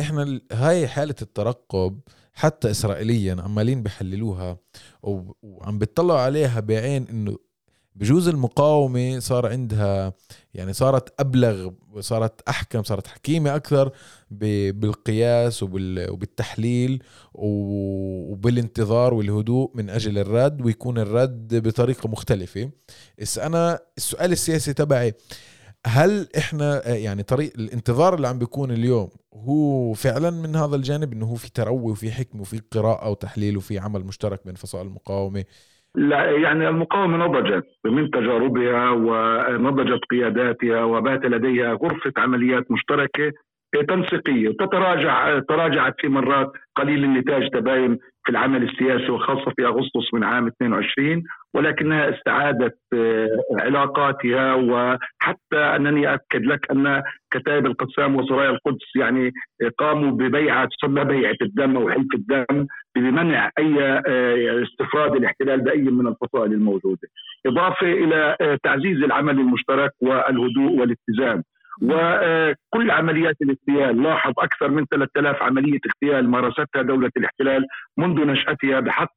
[0.00, 2.00] إحنا هاي حالة الترقب
[2.34, 4.58] حتى اسرائيليا عمالين بحللوها
[5.02, 7.38] وعم بيطلعوا عليها بعين إنه
[7.94, 10.12] بجوز المقاومة صار عندها
[10.54, 13.92] يعني صارت أبلغ صارت أحكم صارت حكيمة أكثر
[14.30, 17.02] بالقياس وبالتحليل
[17.34, 22.70] وبالانتظار والهدوء من أجل الرد ويكون الرد بطريقة مختلفة.
[23.38, 25.14] أنا السؤال السياسي تبعي
[25.86, 31.26] هل إحنا يعني طريق الانتظار اللي عم بيكون اليوم هو فعلا من هذا الجانب إنه
[31.26, 35.44] هو في تروي وفي حكمة وفي قراءة وتحليل وفي عمل مشترك بين فصائل المقاومة؟
[35.94, 43.32] لا يعني المقاومة نضجت من تجاربها ونضجت قياداتها وبات لديها غرفة عمليات مشتركة
[43.88, 50.24] تنسيقية تتراجع تراجعت في مرات قليل النتاج تباين في العمل السياسي وخاصة في أغسطس من
[50.24, 51.22] عام 22
[51.54, 53.28] ولكنها استعادت آه،
[53.60, 59.32] علاقاتها وحتى أنني اكد لك أن كتائب القسام وسرايا القدس يعني
[59.78, 66.06] قاموا ببيعة تسمى بيعة الدم أو حلف الدم بمنع أي آه، استفراد الاحتلال بأي من
[66.06, 67.08] الفصائل الموجودة،
[67.46, 71.42] إضافة إلى آه، تعزيز العمل المشترك والهدوء والاتزان.
[71.82, 77.66] وكل عمليات الاغتيال لاحظ أكثر من 3000 عملية اغتيال مارستها دولة الاحتلال
[77.98, 79.12] منذ نشأتها بحق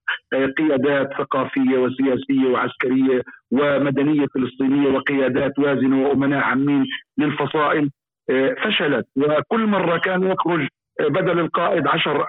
[0.58, 6.86] قيادات ثقافية وسياسية وعسكرية ومدنية فلسطينية وقيادات وازنة وأمناء عامين
[7.18, 7.89] للفصائل
[8.63, 9.06] فشلت.
[9.15, 10.68] وكل مرة كان يخرج
[11.00, 12.26] بدل القائد عشر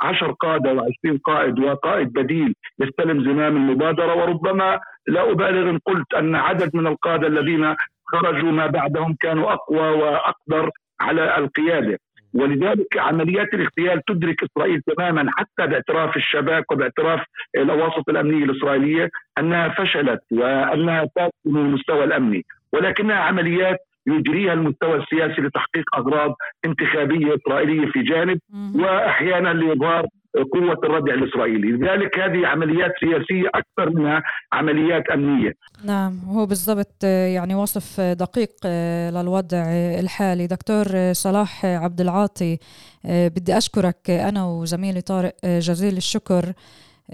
[0.00, 6.34] عشر قادة وعشرين قائد وقائد بديل يستلم زمام المبادرة وربما لا أبالغ إن قلت أن
[6.34, 7.74] عدد من القادة الذين
[8.06, 11.98] خرجوا ما بعدهم كانوا أقوى وأقدر على القيادة.
[12.34, 17.20] ولذلك عمليات الاغتيال تدرك إسرائيل تماما حتى باعتراف الشباك وباعتراف
[17.56, 22.44] الأواسط الأمنية الإسرائيلية أنها فشلت وأنها تاتي من المستوى الأمني.
[22.72, 28.38] ولكنها عمليات يجريها المستوى السياسي لتحقيق أغراض انتخابية إسرائيلية في جانب
[28.74, 30.06] واحيانا لإظهار
[30.52, 31.68] قوة الردع الإسرائيلي.
[31.72, 34.22] لذلك هذه عمليات سياسية أكثر منها
[34.52, 35.52] عمليات أمنية.
[35.84, 38.66] نعم هو بالضبط يعني وصف دقيق
[39.10, 39.64] للوضع
[40.00, 40.46] الحالي.
[40.46, 42.58] دكتور صلاح عبد العاطي
[43.04, 46.44] بدي أشكرك أنا وزميلي طارق جزيل الشكر.
[46.48, 46.54] آه،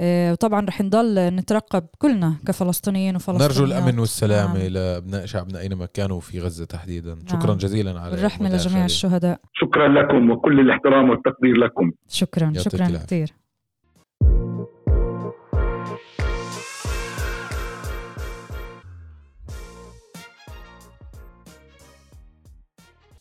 [0.00, 4.66] وطبعا رح نضل نترقب كلنا كفلسطينيين وفلسطينيين نرجو الأمن والسلامة نعم.
[4.66, 7.14] لابناء شعبنا اينما كانوا في غزة تحديدا.
[7.14, 7.26] نعم.
[7.26, 9.40] شكرا جزيلا على الرحمه لجميع الشهداء.
[9.52, 11.92] شكرا لكم وكل الاحترام والتقدير لكم.
[12.08, 13.34] شكرا شكرا كثير.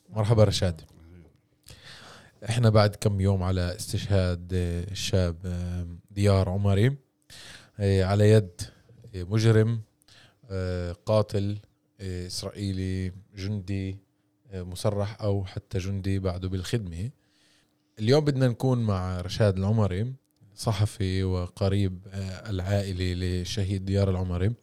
[0.09, 0.81] مرحبا رشاد.
[2.49, 4.47] إحنا بعد كم يوم على استشهاد
[4.91, 5.35] الشاب
[6.11, 6.97] ديار عمري.
[7.79, 8.61] آه، على يد
[9.15, 9.81] مجرم
[10.49, 11.57] آه، قاتل
[12.01, 13.97] إسرائيلي جندي
[14.53, 17.09] مسرح أو حتى جندي بعده بالخدمة.
[17.99, 20.13] اليوم بدنا نكون مع رشاد العمري
[20.55, 22.07] صحفي وقريب
[22.49, 24.53] العائلي للشهيد ديار العمري.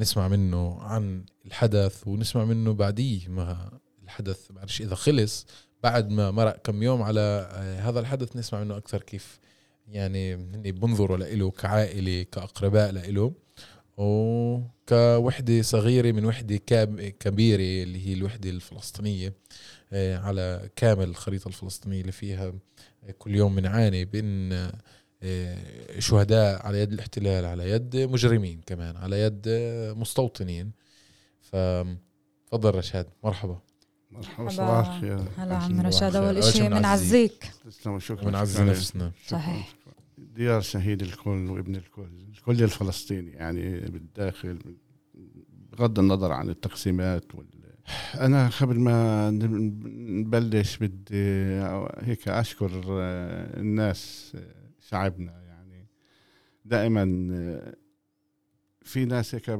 [0.00, 5.46] نسمع منه عن الحدث ونسمع منه بعديه ما الحدث بعرفش إذا خلص
[5.82, 7.20] بعد ما مرق كم يوم على
[7.82, 9.38] هذا الحدث نسمع منه أكثر كيف
[9.88, 10.36] يعني
[10.72, 13.32] بنظروا له كعائله كأقرباء له
[13.96, 16.56] وكوحدة صغيرة من وحدة
[17.20, 19.34] كبيرة اللي هي الوحدة الفلسطينية
[19.92, 22.52] آه، على كامل الخريطة الفلسطينية اللي فيها
[23.18, 24.52] كل يوم بنعاني بين
[25.22, 29.42] آه، شهداء على يد الاحتلال على يد مجرمين كمان على يد
[29.96, 30.72] مستوطنين.
[31.40, 33.71] فتفضل رشاد مرحبا.
[34.12, 35.18] مرحبا صباح الخير.
[35.36, 38.24] هلا عم رشاد أول شيء بنعزيك تسلم وشكرا.
[38.24, 39.12] بنعزي نفسنا.
[39.26, 39.74] صحيح.
[40.18, 42.08] ديار شهيد الكل وابن الكل.
[42.28, 44.58] الكل الفلسطيني يعني بالداخل
[45.72, 47.46] بغض النظر عن التقسيمات وال
[48.14, 51.60] أنا قبل ما نبلش بدي
[52.00, 52.70] هيك أشكر
[53.56, 54.32] الناس
[54.80, 55.88] شعبنا يعني
[56.64, 57.04] دائما
[58.82, 59.58] في ناس هيك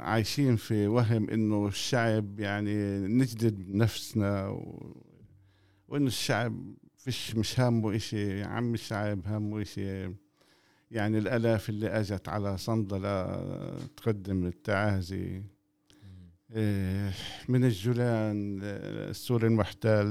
[0.00, 4.96] عايشين في وهم إنه الشعب يعني نجدد نفسنا و...
[5.88, 10.10] وإنه الشعب فيش مش همه إشي يا عم الشعب همه إشي.
[10.90, 13.40] يعني الألاف اللي أجت على صندلة
[13.96, 15.42] تقدم التعازي.
[16.54, 17.12] إيه،
[17.48, 20.06] من الجولان السوري المحتل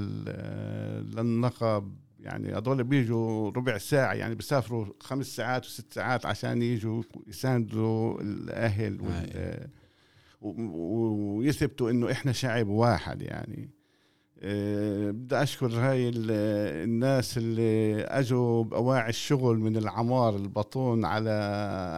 [1.15, 8.21] للنقب يعني هذول بيجوا ربع ساعة يعني بيسافروا خمس ساعات وست ساعات عشان يجوا يساندوا
[8.21, 9.69] الأهل وال
[10.41, 13.69] ويثبتوا إنه إحنا شعب واحد يعني.
[14.41, 21.31] أه بدي أشكر هاي الناس اللي أجوا بأواعي الشغل من العمار البطون على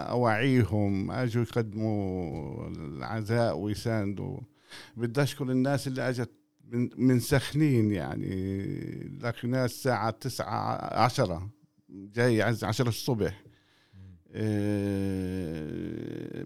[0.09, 1.11] أواعيهم.
[1.11, 4.39] أجوا يقدموا العزاء ويساندوا.
[4.97, 6.31] بدي أشكر الناس اللي أجت
[6.71, 8.35] من, من سخنين يعني.
[9.23, 11.49] لكن ناس الساعة تسعة عشرة
[11.89, 13.43] جاي عشرة الصبح.
[13.45, 13.50] آه،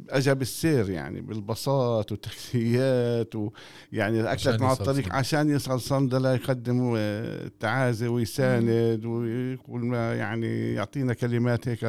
[0.09, 9.05] اجى بالسير يعني بالبساط وتكسيات ويعني أكلت مع الطريق عشان يصل صندله يقدم التعازي ويساند
[9.05, 11.79] ويقول ما يعني يعطينا كلمات هيك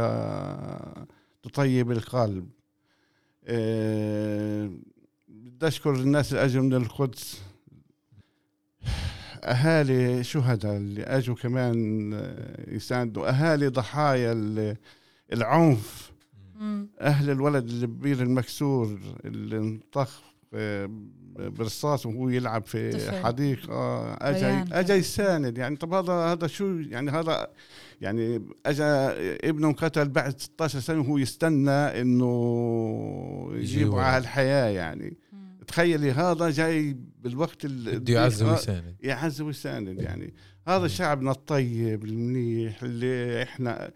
[1.42, 2.48] تطيب القلب.
[5.28, 7.42] بدي أشكر الناس اللي أجوا من القدس.
[9.44, 12.12] أهالي شهداء اللي أجوا كمان
[12.68, 13.28] يساندوا.
[13.28, 14.76] أهالي ضحايا اللي
[15.32, 16.12] العنف.
[17.00, 20.22] أهل الولد اللي ببير المكسور اللي انطخ
[21.38, 23.72] برصاص وهو يلعب في حديقة.
[23.72, 25.58] آه، اجى اجى يساند.
[25.58, 27.48] يعني طب هذا هذا شو؟ يعني هذا
[28.00, 28.82] يعني اجى
[29.48, 34.00] ابنه انقتل بعد 16 سنة وهو يستنى إنه يجيبه.
[34.00, 35.16] على الحياة يعني.
[35.66, 38.96] تخيلي هذا جاي بالوقت اللي بده يعز ويساند.
[39.00, 40.34] يعز ويساند يعني.
[40.68, 43.90] هذا شعبنا الطيب المنيح اللي إحنا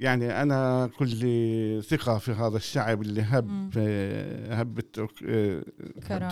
[0.00, 3.70] يعني أنا كل ثقة في هذا الشعب اللي هب
[4.50, 4.98] هبت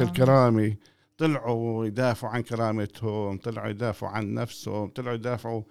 [0.03, 0.75] الكرامة.
[1.19, 5.63] طلعوا يدافعوا عن كرامتهم طلعوا يدافعوا عن نفسهم طلعوا يدافعوا.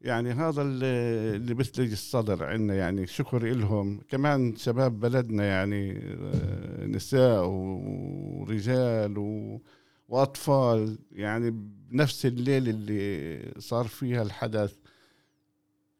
[0.00, 0.86] يعني هذا اللي
[1.36, 9.60] اللي بثلج الصدر عندنا يعني شكر لهم كمان شباب بلدنا يعني آه، نساء ورجال و
[10.08, 10.98] وأطفال.
[11.12, 11.50] يعني
[11.90, 14.76] بنفس الليل اللي صار فيها الحدث.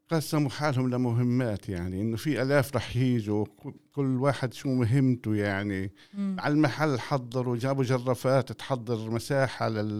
[0.09, 3.45] قسموا حالهم لمهمات يعني إنه في آلاف رح يجوا
[3.91, 6.35] كل واحد شو مهمته يعني مم.
[6.39, 9.99] على المحل حضروا جابوا جرافات تحضر مساحة لل.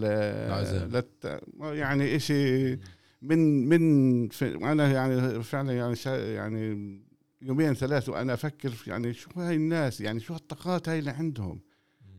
[0.91, 1.41] للت...
[1.61, 2.79] يعني إشي
[3.21, 4.43] من من ف...
[4.43, 6.33] أنا يعني فعلا يعني شا...
[6.33, 6.97] يعني
[7.41, 11.59] يومين ثلاث وأنا أفكر في يعني شو هاي الناس يعني شو هالطاقات هاي اللي عندهم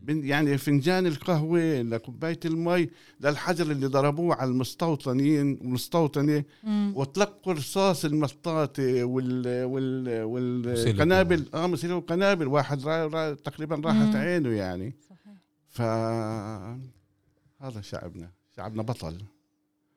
[0.07, 2.89] يعني فنجان القهوة لكوباية المي
[3.21, 6.93] للحجر اللي ضربوه على المستوطنين والمستوطنه مم.
[6.95, 11.49] وطلقوا رصاص المطاطي وال وال والقنابل.
[11.53, 12.47] آه مسيلة القنابل.
[12.47, 14.17] واحد را را تقريبا راحت مم.
[14.17, 14.95] عينه يعني.
[15.09, 15.33] صحيح.
[15.67, 15.81] ف
[17.61, 18.31] هذا شعبنا.
[18.55, 19.17] شعبنا بطل.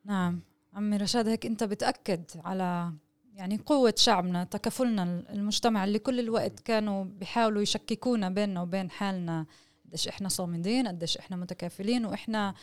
[0.05, 0.41] نعم.
[0.75, 2.93] عمي رشاد هيك انت بتأكد على
[3.35, 9.47] يعني قوة شعبنا تكافلنا المجتمع اللي كل الوقت كانوا بيحاولوا يشككونا بيننا وبين حالنا
[9.93, 12.55] قديش إحنا صامدين قديش إحنا متكافلين وإحنا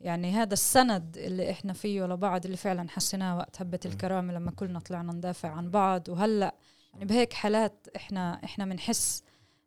[0.00, 4.78] يعني هذا السند اللي إحنا فيه لبعض اللي فعلا حسيناه وقت هبة الكرامة لما كلنا
[4.78, 6.08] طلعنا ندافع عن بعض.
[6.08, 6.54] وهلأ
[6.94, 9.22] يعني بهيك حالات إحنا إحنا بنحس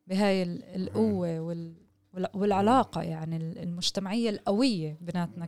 [0.07, 1.73] بهاي ال- القوة وال
[2.13, 5.45] وال- والعلاقة يعني ال- المجتمعية القوية بيناتنا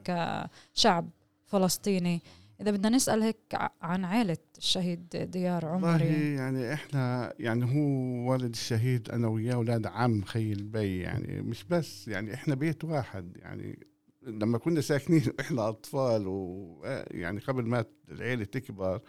[0.76, 1.10] كشعب
[1.46, 2.22] فلسطيني.
[2.62, 3.38] إذا بدنا نسأل هيك
[3.82, 6.74] عن عائلة الشهيد ديار عمري يعني.
[6.74, 12.34] إحنا يعني هو والد الشهيد أنا وياه أولاد عم خي البي يعني مش بس يعني
[12.34, 13.80] إحنا بيت واحد يعني
[14.28, 19.02] لما كنا ساكنين إحنا أطفال ويعني قبل ما العيلة تكبر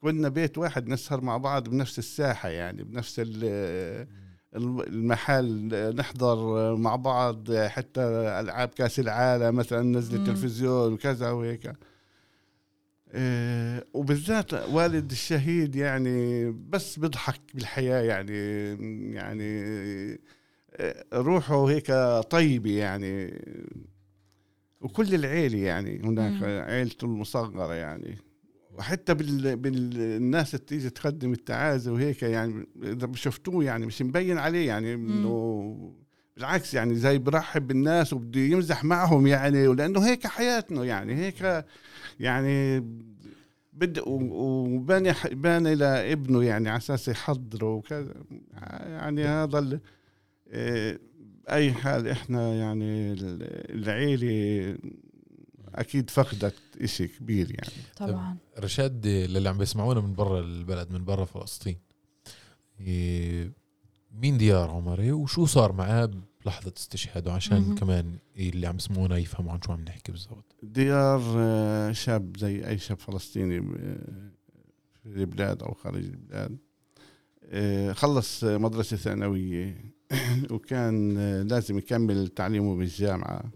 [0.00, 4.06] كنا بيت واحد نسهر مع بعض بنفس الساحة يعني بنفس ال-
[4.56, 8.00] المحل نحضر مع بعض حتى
[8.40, 10.20] ألعاب كأس العالم مثلا نزل.
[10.20, 11.66] التلفزيون وكذا وهيك.
[11.66, 11.76] آه،
[13.94, 18.38] وبالذات والد الشهيد يعني بس بيضحك بالحياة يعني
[19.14, 19.62] يعني
[20.76, 21.92] آه، روحه هيك
[22.30, 23.40] طيبة يعني.
[24.80, 26.42] وكل العيلة يعني هناك.
[26.42, 28.16] عيلته المصغرة يعني.
[28.78, 29.56] وحتى بال...
[29.56, 35.94] بالناس اللي تيجي تقدم التعازي وهيك يعني إذا شفتوه يعني مش مبين عليه يعني إنه
[36.36, 41.64] بالعكس يعني زي برحب بالناس وبده يمزح معهم يعني ولأنه هيك حياتنا يعني هيك
[42.20, 42.80] يعني
[43.72, 48.14] بد وباني باني لابنه يعني على أساس يحضره وكذا.
[48.86, 49.80] يعني هذا ال-
[50.52, 51.00] إيه،
[51.50, 54.78] أي حال إحنا يعني ال- العيلة
[55.74, 57.72] أكيد فقدت إشي كبير يعني.
[57.96, 58.36] طبعا.
[58.58, 61.76] رشاد للي عم بيسمعونا من برا البلد من برا فلسطين
[62.80, 63.52] إيه،
[64.12, 66.10] مين ديار عمري وشو صار معاه؟
[66.46, 67.74] بلحظة استشهاده عشان مهم.
[67.74, 72.78] كمان اللي عم يسمعونا يفهموا عن شو عم نحكي بالضبط ديار آه، شاب زي أي
[72.78, 74.30] شاب فلسطيني آه،
[75.02, 76.58] في البلاد أو خارج البلاد
[77.44, 79.94] آه، خلص مدرسة ثانوية
[80.50, 83.50] وكان لازم يكمل تعليمه بالجامعة آه،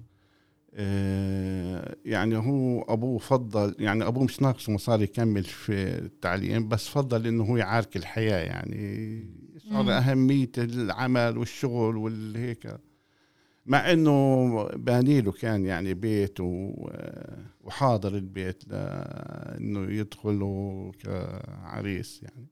[2.04, 7.44] يعني هو أبوه فضل يعني أبوه مش ناقصه مصاري يكمل في التعليم بس فضل إنه
[7.44, 9.24] هو يعارك الحياة يعني
[9.56, 9.88] يشعر مم.
[9.90, 12.76] أهمية العمل والشغل والهيك
[13.66, 16.36] مع إنه باني له كان يعني بيت
[17.60, 22.46] وحاضر البيت لإنه يدخل كعريس يعني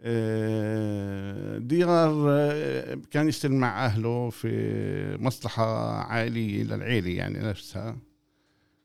[0.00, 7.96] آه، ديار آه، كان يشتغل مع أهله في مصلحة عائلية للعيله يعني نفسها.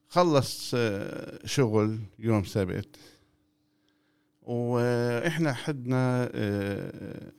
[0.10, 2.96] خلص آه، شغل يوم سبت.
[4.42, 6.26] وإحنا حدنا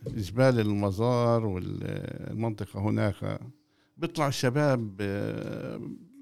[0.07, 3.41] جبال المزار والمنطقة هناك.
[3.97, 4.97] بيطلعوا الشباب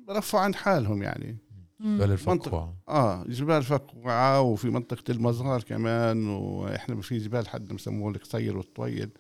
[0.09, 1.37] برفعوا عن حالهم يعني.
[1.81, 1.99] مم.
[1.99, 2.33] بل منطقة.
[2.33, 9.11] الفقوع آه جبال فقوعة وفي منطقة المزار كمان وإحنا في جبال حد مسموه القصير والطويل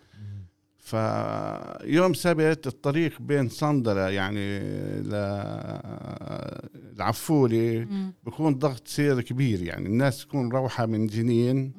[0.78, 4.38] فيوم سبت الطريق بين صندلة يعني
[6.96, 8.12] العفولة مم.
[8.24, 11.72] بكون ضغط سير كبير يعني الناس تكون روحة من جنين.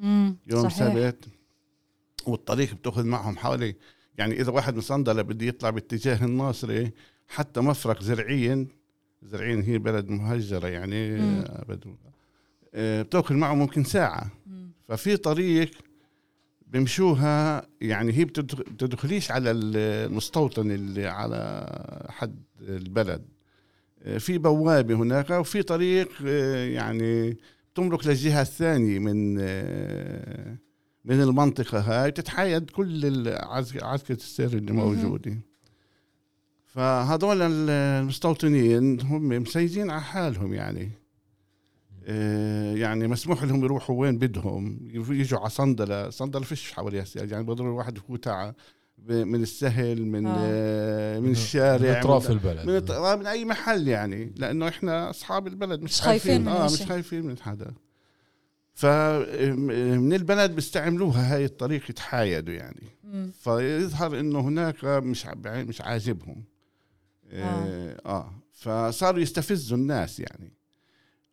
[0.46, 0.72] يوم صحيح.
[0.94, 1.24] سبت
[2.26, 3.74] والطريق بتأخذ معهم حوالي
[4.18, 6.90] يعني إذا واحد من صندلة بده يطلع باتجاه الناصري
[7.28, 8.68] حتى مفرق زرعين
[9.22, 11.16] زرعين هي بلد مهجرة يعني.
[11.20, 11.94] آه، بدو
[12.74, 14.70] آه، بتاخذ معه ممكن ساعة مم.
[14.88, 15.70] ففي طريق
[16.66, 21.66] بمشوها يعني هي بتدخ- بتدخليش على المستوطن اللي على
[22.08, 23.24] حد البلد
[24.02, 26.08] آه، في بوابة هناك وفي طريق
[26.72, 27.36] يعني
[27.74, 29.34] تمرق للجهة الثانية من
[31.04, 33.28] من المنطقة هاي تتحيد كل
[33.82, 34.72] عسكرة السير اللي.
[34.72, 35.38] موجودة
[36.74, 40.90] فهذول المستوطنين هم مسيجين على حالهم يعني
[42.06, 47.68] آه، يعني مسموح لهم يروحوا وين بدهم يجوا على صندلة صندلة فيش حواليها يعني بضروا
[47.68, 48.54] الواحد يفوت على
[49.08, 50.36] من السهل من آه.
[50.38, 51.20] آه.
[51.20, 55.46] من الشارع من أطراف من, البلد من, الط- من أي محل يعني لأنه إحنا أصحاب
[55.46, 56.82] البلد مش, خايفين من آه مش.
[56.82, 57.72] خايفين من حدا
[58.74, 63.30] فمن البلد بيستعملوها هاي الطريقة يتحايدوا يعني مم.
[63.40, 66.44] فيظهر إنه هناك مش مش عاجبهم
[67.32, 67.96] آه.
[68.06, 70.52] آه فصاروا يستفزوا الناس يعني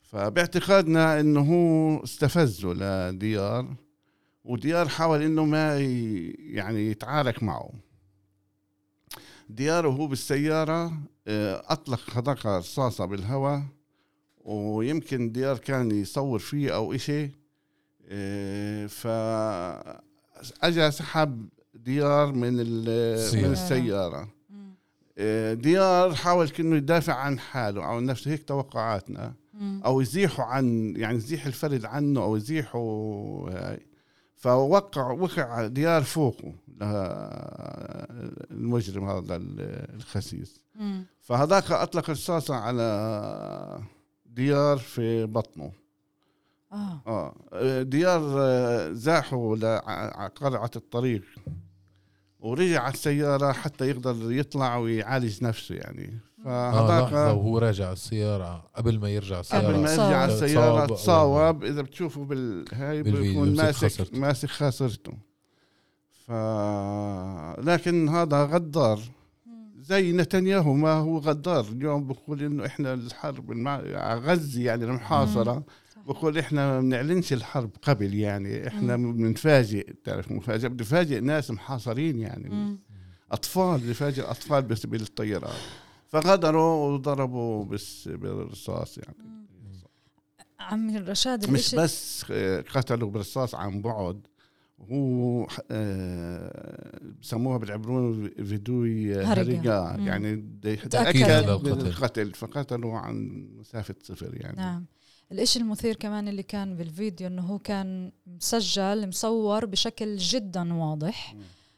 [0.02, 3.76] فباعتقادنا إنه هو استفزوا لديار
[4.44, 5.80] وديار حاول إنه ما
[6.40, 7.72] يعني يتعارك معه
[9.50, 10.94] ديار وهو بالسيارة
[11.28, 13.64] آه، أطلق خدقة رصاصة بالهواء
[14.46, 17.32] ويمكن ديار كان يصور فيه أو إشي
[18.10, 20.00] آه، فأجا
[20.90, 22.54] سحب ديار من.
[22.54, 22.86] من.
[24.22, 24.28] آه،
[25.54, 29.34] ديار حاول كأنه يدافع عن حاله أو عن نفسه هيك توقعاتنا.
[29.86, 33.80] أو يزيحوا عن يعني يزيح الفرد عنه أو يزيحوا هاي
[34.36, 36.84] فوقع وقع ديار فوقه ل-
[38.52, 40.60] المجرم هذا ال- الخسيس.
[41.22, 43.80] فهذاك أطلق رصاصه على
[44.26, 45.72] ديار في بطنه
[47.08, 51.24] آه آه ديار آه، زاحوا لقرعه الطريق
[52.40, 59.00] ورجع على السيارة حتى يقدر يطلع ويعالج نفسه يعني لحظة فهذاك وهو راجع السيارة قبل
[59.00, 59.92] ما يرجع السيارة قبل ما.
[59.92, 61.64] يرجع على السيارة تصاوب.
[61.64, 64.20] إذا بتشوفوا بالهاي بيكون ماسك خسرته.
[64.20, 65.14] ماسك خاسرته
[66.26, 66.32] ف
[67.62, 69.00] لكن هذا غدار
[69.80, 73.72] زي نتنياهو ما هو غدار اليوم بقول إنه إحنا الحرب المع...
[73.72, 75.64] على غزة يعني المحاصرة.
[76.10, 82.50] بقول إحنا ما بنعلنش الحرب قبل يعني إحنا بنفاجئ تعرف مفاجئ بنفاجئ ناس محاصرين يعني.
[82.50, 82.80] مم.
[83.32, 85.60] أطفال بفاجئ أطفال بس بالطيارات.
[86.08, 89.16] فغدروا وضربوا بس بالرصاص يعني.
[90.60, 94.28] عمي رشاد مش بس آه، قتلوا برصاص عن بعد.
[94.92, 100.08] هو آه، بسموها بالعبرون فيدوي مم.
[100.08, 100.46] يعني
[100.92, 101.30] تأكد.
[101.30, 102.34] القتل.
[102.34, 104.58] فقتلوا عن مسافة صفر يعني.
[104.58, 104.86] نعم.
[105.32, 111.36] الإشي المثير كمان اللي كان بالفيديو إنه هو كان مسجل مصور بشكل جدا واضح.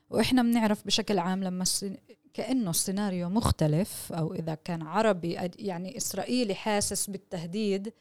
[0.10, 1.98] وإحنا بنعرف بشكل عام لما السن...
[2.34, 7.94] كأنه السيناريو مختلف أو إذا كان عربي يعني إسرائيلي حاسس بالتهديد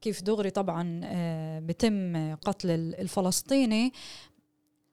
[0.00, 3.92] كيف دغري طبعا آه، بتم قتل ال- الفلسطيني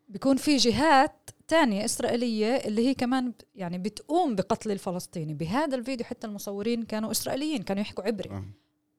[0.09, 6.28] بيكون في جهات تانية إسرائيلية اللي هي كمان يعني بتقوم بقتل الفلسطيني بهذا الفيديو حتى
[6.28, 8.30] المصورين كانوا إسرائيليين كانوا يحكوا عبري.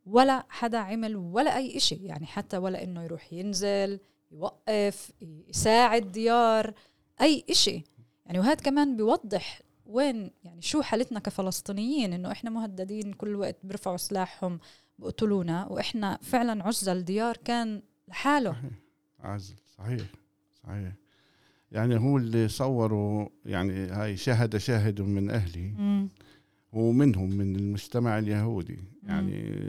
[0.06, 1.94] ولا حدا عمل ولا أي إشي.
[1.94, 4.00] يعني حتى ولا إنه يروح ينزل
[4.32, 5.12] يوقف
[5.48, 6.74] يساعد ديار
[7.20, 7.82] أي إشي.
[8.26, 13.96] يعني وهذا كمان بيوضح وين يعني شو حالتنا كفلسطينيين إنه إحنا مهددين كل وقت بيرفعوا
[13.96, 14.60] سلاحهم
[14.98, 18.52] بقتلونا وإحنا فعلا عزل ديار كان لحاله.
[18.52, 18.72] صحيح.
[19.20, 19.54] عزل.
[19.78, 20.06] صحيح.
[20.62, 20.92] صحيح.
[21.72, 25.74] يعني هو اللي صوروا يعني هاي شاهد شاهد من أهلي.
[25.78, 26.08] مم.
[26.76, 28.78] ومنهم من المجتمع اليهودي.
[29.02, 29.64] يعني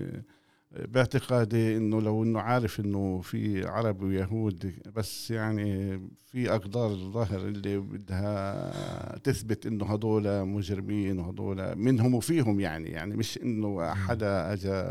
[0.88, 7.78] باعتقادي إنه لو إنه عارف إنه في عرب ويهود بس يعني في أقدار الظاهر اللي
[7.78, 12.90] بدها تثبت إنه هذول مجرمين وهذول منهم وفيهم يعني.
[12.90, 14.84] يعني مش إنه حدا اجى.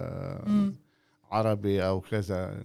[1.31, 2.65] عربي أو كذا.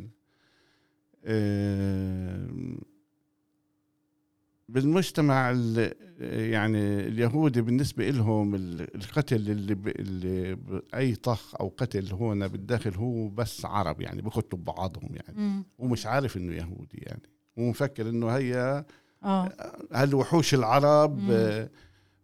[4.73, 5.93] بالمجتمع ال-
[6.51, 9.87] يعني اليهودي بالنسبة لهم ال- القتل اللي, ب...
[9.87, 10.81] اللي ب...
[10.95, 15.65] أي طخ أو قتل هون بالداخل هو بس عرب يعني بقتلوا ببعضهم يعني مم.
[15.77, 17.21] ومش عارف إنه يهودي يعني
[17.59, 18.85] هو مفكر إنه هي
[19.23, 19.51] آه
[19.91, 21.69] هالوحوش العرب مم.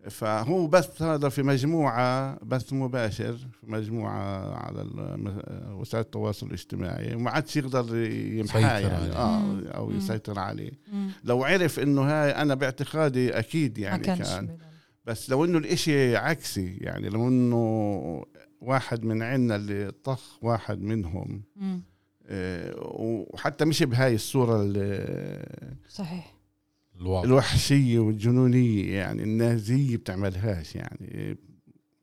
[0.10, 4.86] فهو بث هذا في مجموعة بث مباشر في مجموعة على
[5.72, 9.14] وسائل التواصل الاجتماعي وما عادش يقدر يمحاه يسيطر يعني عليه.
[9.16, 9.68] آه.
[9.78, 9.98] أو مم.
[9.98, 11.10] يسيطر عليه مم.
[11.24, 14.58] لو عرف إنه هاي أنا باعتقادي أكيد ما يعني كانش كان.
[15.06, 18.26] بس لو إنه الإشي عكسي يعني لو إنه
[18.62, 21.82] واحد من عنا اللي طخ واحد منهم مم.
[22.28, 26.35] آه، وحتى مش بهاي الصورة ال- صحيح
[27.02, 27.24] الواقع.
[27.26, 31.38] الوحشية والجنونية يعني النازية بتعملهاش يعني.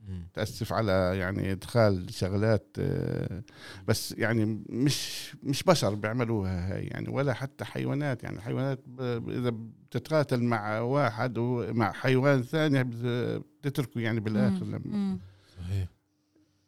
[0.08, 0.26] مم.
[0.34, 3.42] تأسف على يعني إدخال شغلات آه،
[3.88, 8.40] بس يعني مش مش بشر بيعملوها هاي يعني ولا حتى حيوانات يعني.
[8.40, 14.74] حيوانات ب- ب- إذا بتتقاتل مع واحد ومع حيوان ثاني بت- بتتركه يعني بالآخر مم.
[14.74, 15.18] لما.
[15.58, 15.88] صحيح.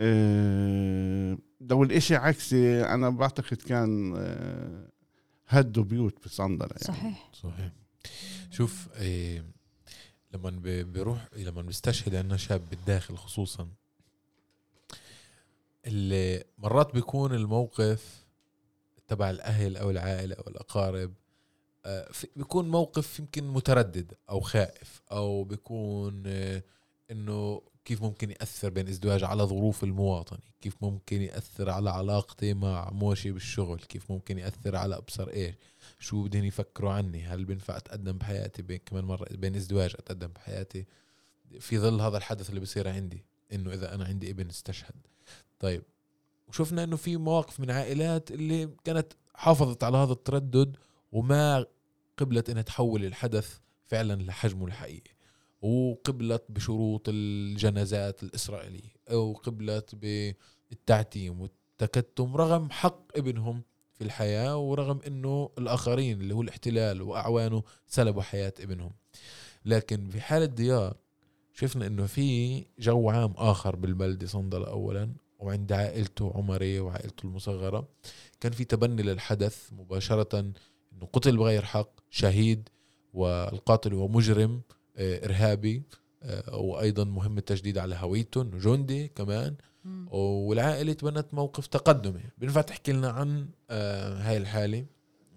[0.00, 4.88] آه، لو الإشي عكسي أنا بعتقد كان آه،
[5.48, 6.98] هدوا بيوت بصندرة يعني.
[6.98, 7.30] صحيح.
[7.32, 7.72] صحيح.
[8.50, 9.44] شوف إيه
[10.34, 10.50] لما
[10.82, 13.68] بيروح لما بيستشهد عندنا شاب بالداخل خصوصا
[15.86, 18.24] اللي مرات بيكون الموقف
[19.08, 21.14] تبع الأهل أو العائلة أو الأقارب
[21.86, 26.62] آه، بيكون موقف يمكن متردد أو خائف أو بيكون آه،
[27.10, 32.90] إنه كيف ممكن يأثر بين ازدواج على ظروف المواطن؟ كيف ممكن يأثر على علاقتي مع
[32.90, 35.54] موشي بالشغل؟ كيف ممكن يأثر على أبصر إيش؟
[35.98, 40.86] شو بدهم يفكروا عني؟ هل بينفع أتقدم بحياتي بين كمان مرة بين ازدواج أتقدم بحياتي؟
[41.60, 44.94] في ظل هذا الحدث اللي بصير عندي إنه إذا أنا عندي ابن استشهد.
[45.60, 45.82] طيب
[46.48, 50.76] وشفنا إنه في مواقف من عائلات اللي كانت حافظت على هذا التردد
[51.12, 51.66] وما
[52.16, 55.13] قبلت إنها تحول الحدث فعلا لحجمه الحقيقي.
[55.64, 63.62] وقبلت بشروط الجنازات الإسرائيلية أو قبلت بالتعتيم والتكتم رغم حق ابنهم
[63.92, 68.92] في الحياة ورغم أنه الآخرين اللي هو الاحتلال وأعوانه سلبوا حياة ابنهم.
[69.64, 70.96] لكن في حالة ديار
[71.52, 77.88] شفنا أنه في جو عام آخر بالبلدة صندلة أولا وعند عائلته عمري وعائلته المصغرة
[78.40, 82.68] كان في تبني للحدث مباشرة أنه قتل بغير حق شهيد
[83.14, 84.62] والقاتل هو مجرم.
[84.96, 85.82] آه، إرهابي
[86.22, 89.54] آه، وأيضا مهم التجديد على هويته أنه جندي كمان.
[89.84, 90.08] مم.
[90.10, 92.20] والعائلة تبنت موقف تقدمي.
[92.38, 94.86] بينفع تحكي لنا عن آه، هاي الحالة؟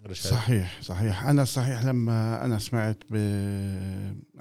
[0.06, 0.32] رشاد.
[0.32, 1.26] صحيح صحيح.
[1.26, 3.16] أنا صحيح لما أنا سمعت ب...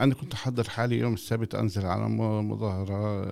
[0.01, 3.27] أنا كنت أحضر حالي يوم السبت أنزل على مظاهرة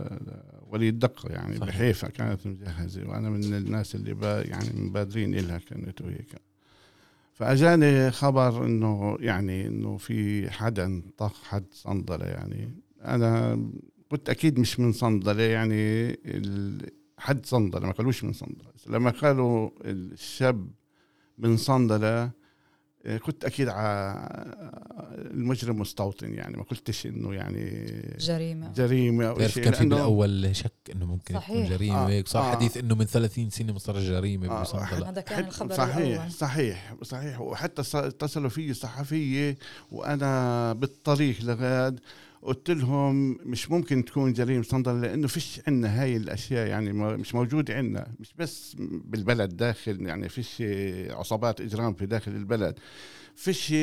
[0.68, 1.68] ولي الدقه يعني صحيح.
[1.68, 6.35] بحيفا كانت مجهزة وأنا من الناس اللي با يعني مبادرين لها كانت وهيك.
[7.35, 12.74] فأجاني خبر إنه يعني إنه في حدا طخ حد صندلة يعني.
[13.05, 13.61] أنا
[14.11, 16.16] كنت أكيد مش من صندلة يعني
[17.18, 18.70] حد صندلة ما قالوش من صندلة.
[18.87, 20.70] لما قالوا الشاب
[21.39, 22.30] من صندلة
[23.24, 23.76] كنت أكيد ع...
[25.30, 30.72] المجرم مستوطن يعني ما قلتش إنه يعني جريمة جريمة أو شيء كان في بالأول شك
[30.92, 31.50] إنه ممكن صحيح.
[31.57, 32.50] يكون جريمة آه، هيك صار آه.
[32.55, 36.30] حديث إنه من 30 سنة صار جريمة آه، بصندلة هذا كان حت- الخبر صحيح الأول.
[36.32, 39.57] صحيح صحيح وحتى اتصلوا في صحفية
[39.92, 42.00] وأنا بالطريق لغاد
[42.45, 47.74] قلت لهم مش ممكن تكون جريمة صندل لأنه فيش عندنا هاي الأشياء يعني مش موجوده
[47.74, 50.62] عندنا مش بس بالبلد داخل يعني فيش
[51.11, 52.78] عصابات إجرام في داخل البلد.
[53.34, 53.74] فيش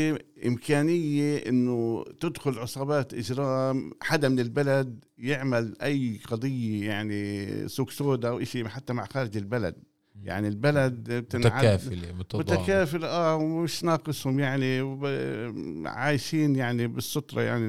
[0.46, 8.44] إمكانية إنه تدخل عصابات إجرام حدا من البلد يعمل أي قضية يعني سوق سودا أو
[8.44, 9.76] شيء حتى مع خارج البلد.
[10.24, 17.68] يعني البلد بتنعد متكافله متضامنه متكافل آه ومش ناقصهم يعني؟ وب- عايشين يعني بالسترة يعني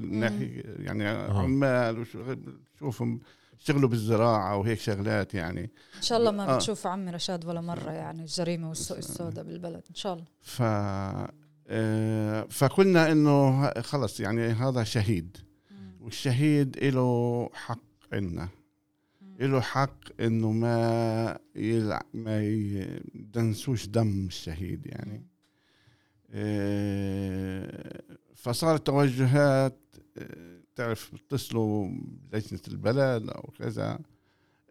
[0.00, 3.20] ناحية يعني عمال وشغل- شوفهم
[3.60, 5.70] يشتغلوا بالزراعة وهيك شغلات يعني.
[5.96, 6.56] إن شاء الله ما آه.
[6.56, 10.24] بتشوف عمي رشاد ولا مرة يعني الجريمه والسوق السوداء بالبلد إن شاء الله.
[10.42, 10.62] ف
[11.72, 15.36] آه، فقلنا إنه خلص يعني هذا شهيد.
[16.00, 17.78] والشهيد له حق
[18.12, 18.48] عندنا
[19.46, 22.02] له حق إنه ما يلع...
[22.14, 25.26] ما يدنسوش دم الشهيد يعني.
[26.30, 28.02] آه،
[28.34, 29.78] فصارت توجهات
[30.18, 31.88] آه، تعرف بيتصلوا
[32.32, 33.98] لجنة البلد أو كذا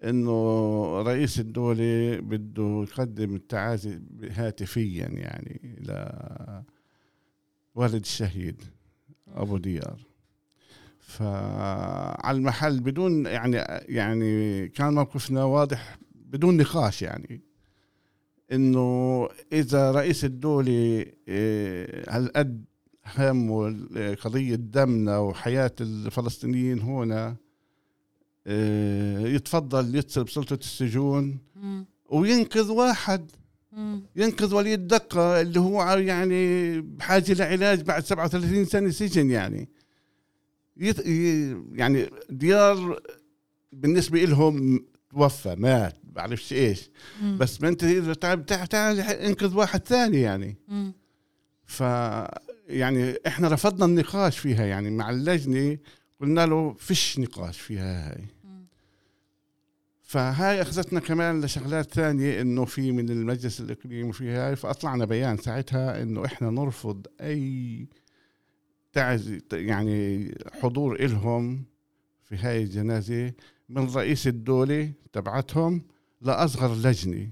[0.03, 3.99] إنه رئيس الدولة بده يقدم التعازي
[4.32, 5.76] هاتفيا يعني
[7.76, 8.63] لوالد الشهيد
[9.28, 10.09] أبو ديار.
[11.10, 13.57] فعلى المحل بدون يعني
[13.95, 17.41] يعني كان موقفنا واضح بدون نقاش يعني.
[18.51, 22.66] إنه إذا رئيس الدولة إيه، هالقد
[23.18, 23.86] همه
[24.22, 27.36] قضيه دمنا وحياة الفلسطينيين هنا
[28.47, 31.38] إيه، يتفضل يتصل بسلطة السجون
[32.10, 33.32] وينقذ واحد.
[34.16, 39.70] ينقذ ولي الدقة اللي هو يعني بحاجة لعلاج بعد 37 سنة سجن يعني.
[40.80, 40.99] يت...
[41.73, 42.99] يعني ديار
[43.71, 46.89] بالنسبة لهم توفى مات بعرفش إيش.
[47.38, 50.57] بس ما انت إذا تعال تعال انقذ واحد ثاني يعني.
[51.65, 51.84] ف
[52.67, 55.77] يعني إحنا رفضنا النقاش فيها يعني مع اللجنة
[56.21, 58.25] قلنا له فيش نقاش فيها هاي.
[60.01, 66.01] فهاي أخذتنا كمان لشغلات ثانية إنه في من المجلس الإقليمي وفي هاي فأطلعنا بيان ساعتها
[66.01, 67.88] إنه إحنا نرفض أي
[68.94, 70.32] تعزي يعني
[70.62, 71.66] حضور إلهم
[72.24, 73.34] في هاي الجنازة
[73.70, 75.82] من رئيس الدولة تبعتهم
[76.22, 77.30] لأصغر لجنة.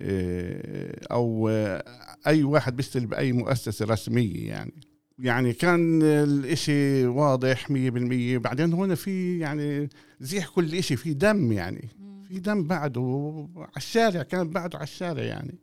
[0.00, 1.84] إيه، أو آه،
[2.26, 4.72] أي واحد بيشتغل بأي مؤسسة رسمية يعني.
[5.18, 8.38] يعني كان الإشي واضح مية بالمية.
[8.38, 9.88] بعدين هنا في يعني
[10.20, 11.88] زيح كل إشي في دم يعني.
[12.28, 15.58] في دم بعده على الشارع كان بعده على الشارع يعني.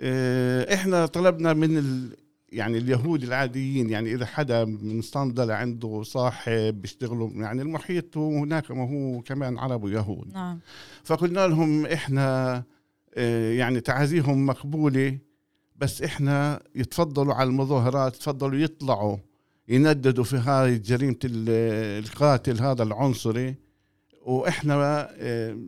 [0.00, 2.10] آه، إحنا طلبنا من
[2.52, 8.90] يعني اليهود العاديين يعني إذا حدا من صندلة عنده صاحب بيشتغلوا يعني المحيط وهناك ما
[8.90, 10.32] هو كمان عرب ويهود.
[10.34, 10.58] نعم.
[11.04, 12.62] فقلنا لهم إحنا
[13.14, 15.18] آه، يعني تعازيهم مقبولة
[15.76, 19.16] بس إحنا يتفضلوا على المظاهرات يتفضلوا يطلعوا
[19.68, 23.54] ينددوا في هاي جريمة ال- القاتل هذا العنصري
[24.22, 25.58] وإحنا آه،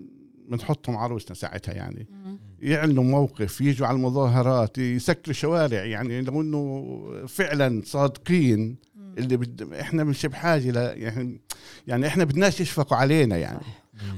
[0.48, 2.06] بنحطهم عروسنا ساعتها يعني.
[2.10, 2.38] مم.
[2.60, 8.76] يعلنوا موقف يجوا على المظاهرات يسكروا شوارع يعني لو إنه فعلا صادقين.
[9.18, 9.72] اللي بد...
[9.72, 10.76] إحنا مش بحاجة ل...
[10.76, 11.40] يعني
[11.86, 13.60] يعني إحنا بدناش يشفقوا علينا يعني.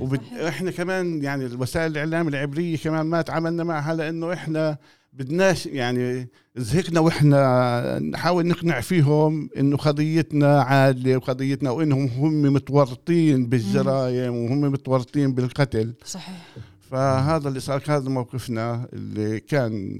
[0.01, 0.21] وبد...
[0.49, 4.79] إحنا كمان يعني الوسائل الإعلام العبرية كمان ما تعاملنا معها لإنه إحنا
[5.13, 14.37] بدناش يعني زهقنا وإحنا نحاول نقنع فيهم إنه قضيتنا عادلة وقضيتنا وإنهم هم متورطين بالجرائم
[14.37, 15.95] وهم متورطين بالقتل.
[16.05, 16.45] صحيح.
[16.93, 19.99] فهذا اللي صار هذا موقفنا اللي كان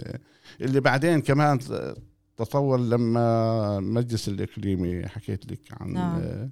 [0.61, 1.59] اللي بعدين كمان
[2.37, 6.51] تطور لما المجلس الإقليمي حكيت لك عن نعم.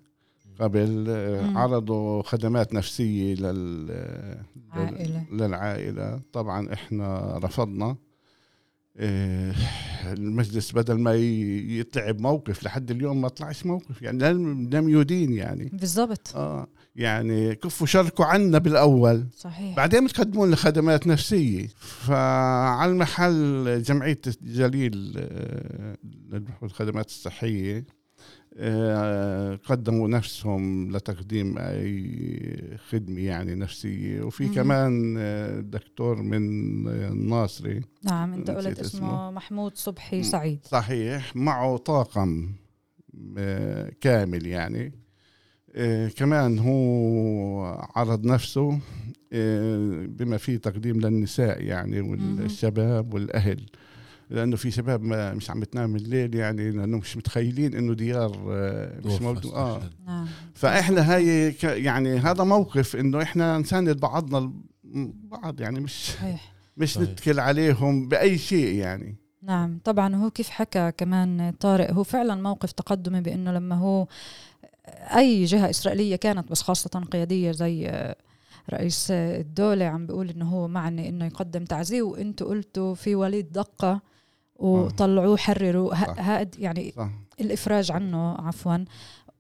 [0.61, 1.05] قبل
[1.43, 1.59] مم.
[1.59, 3.91] عرضوا خدمات نفسية لل
[4.72, 5.24] عائلة.
[5.32, 7.97] للعائلة طبعا إحنا رفضنا
[8.99, 9.53] إيه،
[10.12, 15.32] المجلس بدل ما ي- يطلع بموقف لحد اليوم ما طلعش موقف يعني لم لم يدين
[15.32, 16.66] يعني بالضبط آه
[16.97, 25.14] يعني كفوا شاركوا عنا بالأول صحيح بعدين بتقدموا لنا خدمات نفسية فعلى المحل جمعية جليل
[25.18, 25.97] آه،
[26.32, 27.86] للبحوث الخدمات الصحية
[28.57, 34.49] آه، قدموا نفسهم لتقديم أي خدمة يعني نفسية وفي.
[34.49, 36.43] كمان آه، دكتور من
[36.88, 39.30] الناصري نعم انت قلت اسمه اسمه.
[39.30, 40.22] محمود صبحي.
[40.22, 42.53] سعيد صحيح معه طاقم
[44.01, 44.99] كامل يعني
[46.16, 47.64] كمان هو
[47.96, 48.78] عرض نفسه
[49.32, 53.66] آه، بما فيه تقديم للنساء يعني والشباب والأهل.
[54.30, 59.00] لأنه في شباب ما مش عم بتنام الليل يعني لأنه مش متخيلين إنه ديار آه،
[59.04, 59.46] مش موجود.
[59.54, 59.82] آه.
[60.06, 60.26] نعم.
[60.54, 64.52] فإحنا هاي ك- يعني هذا موقف إنه إحنا نساند بعضنا
[65.30, 66.52] بعض يعني مش صحيح.
[66.76, 67.08] مش صحيح.
[67.10, 69.16] نتكل عليهم بأي شيء يعني.
[69.42, 69.78] نعم.
[69.84, 74.06] طبعا هو كيف حكى كمان طارق هو فعلا موقف تقدمي بإنه لما هو
[75.16, 78.16] أي جهة إسرائيلية كانت بس خاصة قيادية زي آه،
[78.72, 83.53] رئيس آه، الدولة عم بيقول إنه هو معني إنه يقدم تعزيه وأنتم قلتوا في وليد
[83.53, 84.01] دقة
[84.57, 87.11] وطلعوه حرروا هاد يعني صح.
[87.41, 88.76] الإفراج عنه عفوا.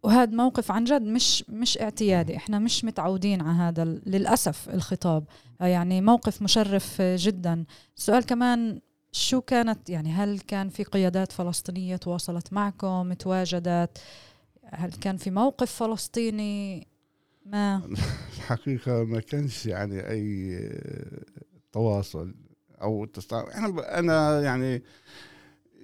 [0.02, 2.36] وهذا موقف عن جد مش مش اعتيادي.
[2.36, 5.24] إحنا مش متعودين على هذا للأسف الخطاب.
[5.60, 7.64] يعني موقف مشرف جدا.
[7.96, 8.80] السؤال كمان
[9.12, 13.98] شو كانت يعني هل كان في قيادات فلسطينية تواصلت معكم تواجدت؟
[14.70, 16.86] هل كان في موقف فلسطيني
[17.46, 17.82] ما
[18.36, 20.58] الحقيقة ما كانش يعني أي
[21.72, 22.34] تواصل
[22.82, 23.44] أو تستع...
[23.54, 24.82] أنا أنا يعني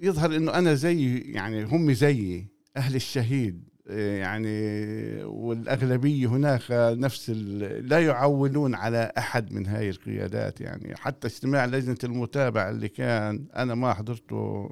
[0.01, 7.29] يظهر إنه أنا زي يعني هم زيي أهل الشهيد يعني والأغلبية هناك نفس.
[7.29, 13.75] لا يعولون على أحد من هاي القيادات يعني حتى اجتماع لجنة المتابعة اللي كان أنا
[13.75, 14.69] ما حضرته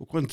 [0.00, 0.32] وكنت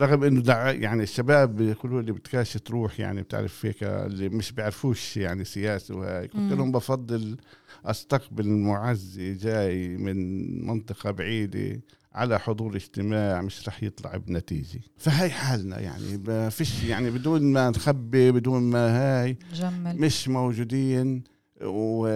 [0.00, 5.16] رغم إنه دع يعني الشباب بيقولوا لي بدكاش تروح يعني بتعرف هيك اللي مش بيعرفوش
[5.16, 6.52] يعني سياسة وهاي قلت.
[6.52, 7.36] لهم بفضل
[7.84, 10.16] أستقبل المعزي جاي من
[10.66, 11.80] منطقة بعيدة
[12.14, 14.80] على حضور اجتماع مش رح يطلع بنتيجة.
[14.98, 20.00] فهي حالنا يعني ما فيش يعني بدون ما نخبي بدون ما هاي جمل.
[20.00, 21.35] مش موجودين.
[21.62, 22.06] و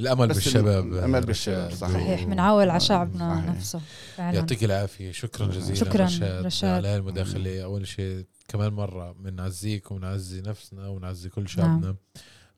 [0.00, 1.70] الأمل بالشباب الأمل بالشباب،.
[1.74, 1.92] صحيح.
[1.92, 3.50] صحيح بنعول على شعبنا صحيح.
[3.56, 3.80] نفسه
[4.16, 6.70] فعلا يعطيك العافية شكرا جزيلا شكراً رشاد, رشاد.
[6.70, 11.96] على هاي المداخلة أول شيء كمان مرة بنعزيك وبنعزي نفسنا ونعزي كل شعبنا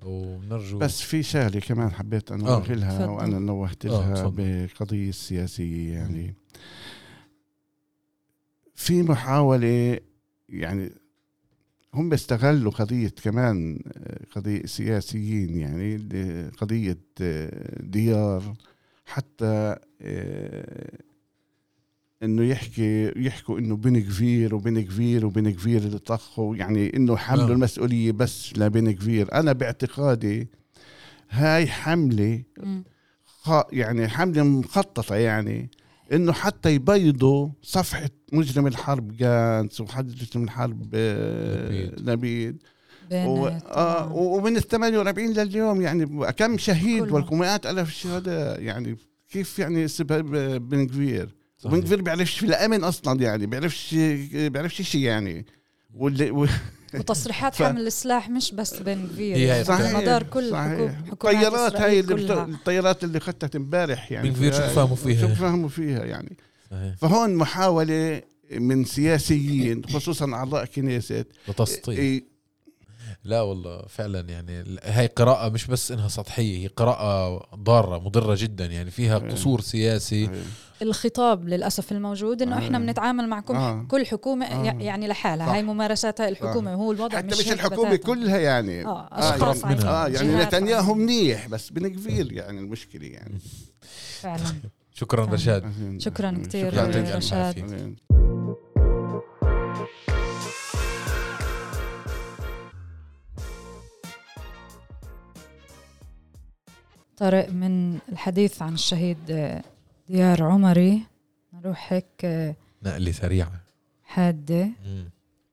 [0.03, 3.11] وبنرجو بس في شغلة كمان حبيت آه، انوه لها تفضل.
[3.11, 4.67] وأنا نوهت آه، لها تفضل.
[4.67, 6.35] بقضية السياسيه يعني
[8.75, 10.01] في محاولة
[10.49, 10.93] يعني
[11.95, 13.79] هم بيستغلوا قضية كمان
[14.37, 15.97] قضية سياسيين يعني
[16.59, 18.53] قضية آه، ديار
[19.07, 20.99] حتى آه،
[22.23, 27.49] إنه يحكي يحكوا إنه بن كفير وبن كفير وبن كفير اللي طخوا يعني إنه حملوا
[27.49, 27.53] آه.
[27.53, 30.49] المسؤولية بس لبن كفير أنا باعتقادي
[31.31, 32.45] هاي.
[33.27, 35.71] خ- يعني حملة مخططة يعني
[36.13, 41.91] إنه حتى يبيضوا صفحة مجرم الحرب جانس وحد مجرم الحرب آه،.
[41.97, 42.63] لبيد
[43.13, 43.45] و...
[43.45, 47.15] بين آه ومن ال 48 لليوم يعني كم شهيد كله.
[47.15, 48.97] والمئات الاف الشهداء يعني
[49.29, 50.31] كيف يعني سبب
[50.69, 51.35] بن كفير.
[51.65, 53.95] وبن كفير بيعرفش في الأمن أصلا يعني بيعرفش
[54.35, 55.47] بيعرفش شيء يعني
[55.95, 56.47] واللي و...
[56.95, 60.73] وتصريحات ف- حمل السلاح مش بس بين هي يعني صحيح، مدار كل صحيح.
[60.73, 62.31] حكومات الطيارات هاي اللي بت...
[62.31, 66.37] الطيارات اللي اخذتها امبارح يعني بن كفير شو فيها- فهموا فيها؟ شو فهموا فيها يعني
[66.71, 66.95] صحيح.
[67.01, 68.23] فهون محاولة
[68.53, 70.65] من سياسيين خصوصا أعضاء
[71.99, 72.25] إيه،
[73.25, 78.67] لا والله فعلا يعني هاي قراءة مش بس إنها سطحية هي قراءة ضارة مضرة جدا
[78.67, 79.31] يعني فيها إيه.
[79.31, 80.43] قصور سياسي إيه.
[80.83, 82.81] الخطاب للأسف الموجود إنه إحنا آه.
[82.81, 83.87] بنتعامل مع كل آه.
[83.89, 84.83] كل حكومة آه.
[84.83, 85.53] يعني لحالها صح.
[85.53, 88.07] هاي ممارسات هاي الحكومة وهو الوضع حتى مش الحكومة بتاتا.
[88.07, 90.95] كلها يعني آه آه، أشخاص يعني- عايزين آه يعني نتنياهو.
[90.95, 93.39] منيح بس بنكفير يعني المشكلة يعني
[94.21, 94.45] فعلا
[95.01, 95.33] شكرا آه.
[95.33, 96.31] رشاد شكرا.
[96.31, 97.97] ألف رشاد
[107.21, 109.63] طارق من الحديث عن الشهيد آه،
[110.09, 111.03] ديار عمري.
[111.53, 113.53] نروح هيك آه، نقلة سريعة
[114.03, 114.69] حادة.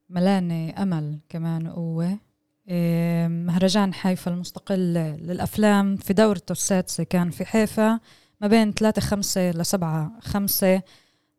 [0.09, 1.67] ملانة أمل كمان
[2.69, 5.95] إيه، مهرجان حيفا المستقل للأفلام.
[5.95, 7.99] في دورته السادسة كان في حيفا.
[8.41, 10.81] ما بين 3 5 ل 7 5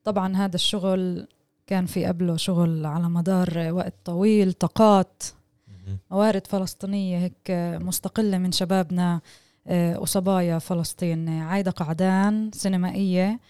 [0.05, 1.29] طبعا هذا الشغل
[1.67, 5.23] كان في قبله شغل على مدار وقت طويل طاقات.
[6.11, 7.51] موارد فلسطينية هيك
[7.83, 9.21] مستقلة من شبابنا.
[9.71, 11.29] وصبايا فلسطين.
[11.29, 13.41] عايدة قعدان سينمائية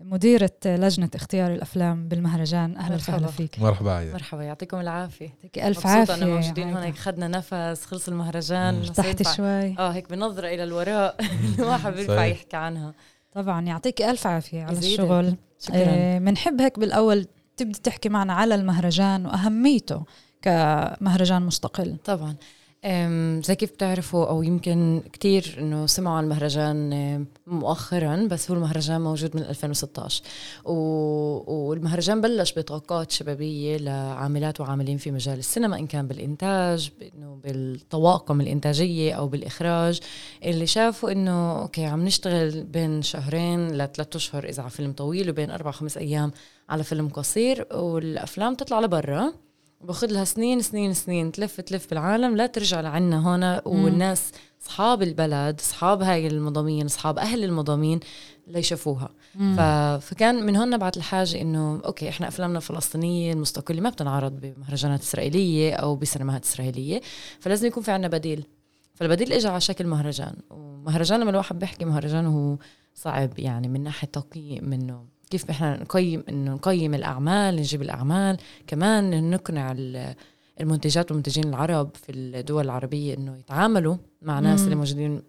[0.00, 2.76] مديرة لجنة اختيار الأفلام بالمهرجان.
[2.76, 3.32] أهلا وسهلا مرحبا.
[3.36, 3.58] فيك.
[3.60, 4.12] مرحبا عايدة.
[4.12, 5.24] مرحبا يعطيكم العافية.
[5.28, 6.14] يعطيك ألف مبسوطة عافية.
[6.14, 6.68] انه موجودين.
[6.72, 6.82] هون.
[6.82, 8.74] هيك خدنا نفس خلص المهرجان.
[8.78, 9.78] ارتحت شوي.
[9.78, 11.16] آه هيك بنظرة إلى الوراء.
[11.58, 12.36] الواحد بينفع صحيح.
[12.36, 12.94] يحكي عنها.
[13.32, 15.00] طبعا يعطيك ألف عافية على يزيدك.
[15.00, 15.36] الشغل.
[15.60, 16.18] شكرا.
[16.18, 20.02] بنحب هيك بالأول تبدي تحكي معنا على المهرجان وأهميته
[20.42, 21.96] كمهرجان مستقل.
[22.04, 22.36] طبعا.
[23.42, 29.36] زي كيف بتعرفوا أو يمكن كتير إنه سمعوا عن المهرجان مؤخرا بس هو المهرجان موجود
[29.36, 30.22] من 2016
[30.64, 30.72] و...
[31.68, 39.12] والمهرجان بلش بطاقات شبابية لعاملات وعاملين في مجال السينما إن كان بالإنتاج انه بالطواقم الإنتاجية
[39.12, 40.00] أو بالإخراج.
[40.44, 45.50] اللي شافوا إنه أوكي عم نشتغل بين شهرين لثلاث أشهر إذا على فيلم طويل وبين
[45.50, 46.32] أربع خمس أيام
[46.68, 49.32] على فيلم قصير والأفلام تطلع لبرا.
[49.80, 54.30] باخذ لها سنين سنين سنين تلف تلف بالعالم لا ترجع لعنا هون والناس
[54.62, 58.00] اصحاب البلد اصحاب هاي المضامين اصحاب أهل المضامين
[58.46, 59.08] ليشوفوها
[59.56, 59.60] ف...
[60.06, 65.74] فكان من هون نبعت الحاجة إنه أوكي إحنا أفلامنا الفلسطينية المستقلة ما بتنعرض بمهرجانات إسرائيلية
[65.74, 67.00] أو بسينمات إسرائيلية
[67.40, 68.46] فلازم يكون في عنا بديل.
[68.94, 70.36] فالبديل اجى على شكل مهرجان.
[70.50, 72.56] ومهرجان لما الواحد بيحكي مهرجان هو
[72.94, 75.04] صعب يعني من ناحية تقييم منه
[75.34, 80.14] كيف إحنا نقيم انه نقيم الأعمال نجيب الأعمال كمان نقنع ال-
[80.60, 84.60] المنتجات والمنتجين العرب في الدول العربية إنه يتعاملوا مع ناس.
[84.60, 85.22] اللي موجودين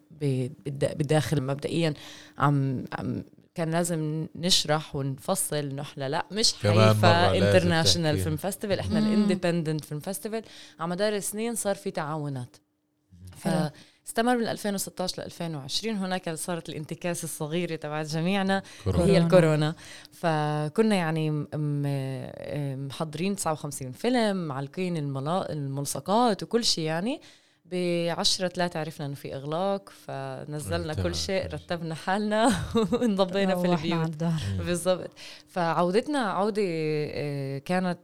[0.66, 1.94] بالداخل مبدئيا
[2.38, 3.24] عم عم
[3.56, 8.18] كان لازم نشرح ونفصل إنه إحنا لا مش حيفا international.
[8.20, 9.00] film festival إحنا.
[9.00, 10.44] ال independent film festival
[10.80, 12.56] على مدار السنين صار في تعاونات
[13.44, 13.70] حلو.
[14.06, 19.04] فاستمر من 2016 ل 2020 هناك صارت الانتكاسه الصغيره تبعت جميعنا كورونا.
[19.04, 19.26] هي كورونا.
[19.26, 19.76] الكورونا
[20.12, 21.32] فكنا يعني
[22.90, 24.98] محضرين 59 فيلم معلقين
[25.50, 27.22] الملصقات وكل شيء يعني
[27.72, 27.76] ب
[28.10, 30.94] 10 3 عرفنا إنه في إغلاق فنزلنا.
[30.94, 32.52] كل شيء رتبنا حالنا
[32.94, 33.94] وانضبينا في البيوت.
[34.00, 34.42] على الدار.
[34.58, 35.10] بالضبط.
[35.48, 38.00] فعودتنا عودة آه، كانت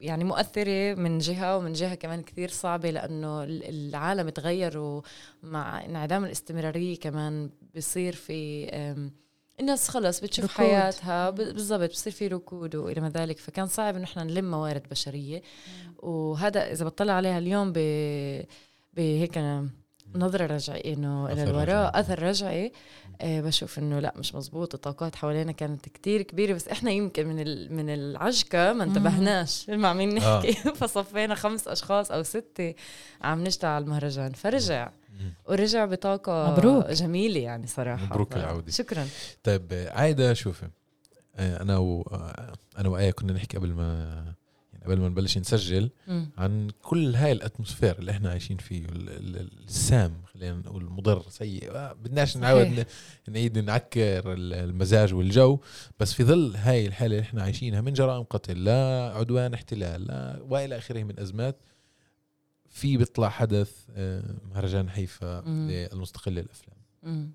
[0.00, 6.24] يعني مؤثرة من جهة ومن جهة كمان كثير صعبة لأنه ال- العالم تغير ومع انعدام
[6.24, 8.68] الاستمرارية كمان بصير في
[9.60, 10.66] الناس خلص بتشوف ركود.
[10.66, 13.38] حياتها بالضبط بصير في ركود وإلى ما ذلك.
[13.38, 15.42] فكان صعب انه إحنا نلم موارد بشرية.
[15.98, 17.78] وهذا إذا بطلع عليها اليوم ب
[18.98, 19.38] بهيك
[20.14, 22.00] نظرة رجعي إنه إلى الوراء.
[22.00, 22.72] أثر رجعي
[23.20, 27.40] آه بشوف إنه لا مش مزبوط الطاقات حوالينا كانت كتير كبيرة بس إحنا يمكن من
[27.40, 29.70] ال- من العجقه ما انتبهناش.
[29.70, 32.74] ما عم نحكي؟ فصفينا خمس أشخاص أو ستة
[33.22, 34.32] عم نشتغل على المهرجان.
[34.32, 34.90] فرجع.
[35.48, 36.86] ورجع بطاقة مبروك.
[36.86, 38.04] جميلة يعني صراحة.
[38.06, 38.70] مبروك العودة.
[38.72, 39.06] شكرا.
[39.42, 40.68] طيب آه، عايدة شوفي.
[41.36, 44.24] آه، أنا و آه، أنا وآية كنا نحكي قبل ما
[44.88, 46.30] قبل ما نبلش نسجل مم.
[46.38, 51.70] عن كل هاي الاتموسفير اللي إحنا عايشين فيه ال- ال- السام خلينا نقول مضر سيء
[51.76, 52.86] آه، بدناش نعود صحيح.
[53.28, 55.58] ن- نعيد نعكر ال- المزاج والجو
[56.00, 60.38] بس في ظل هاي الحالة اللي إحنا عايشينها من جرائم قتل لا عدوان احتلال لا
[60.42, 61.56] وإلى آخره من أزمات
[62.70, 65.68] في بيطلع حدث آه، مهرجان حيفا مم.
[65.70, 67.30] المستقل للأفلام مم.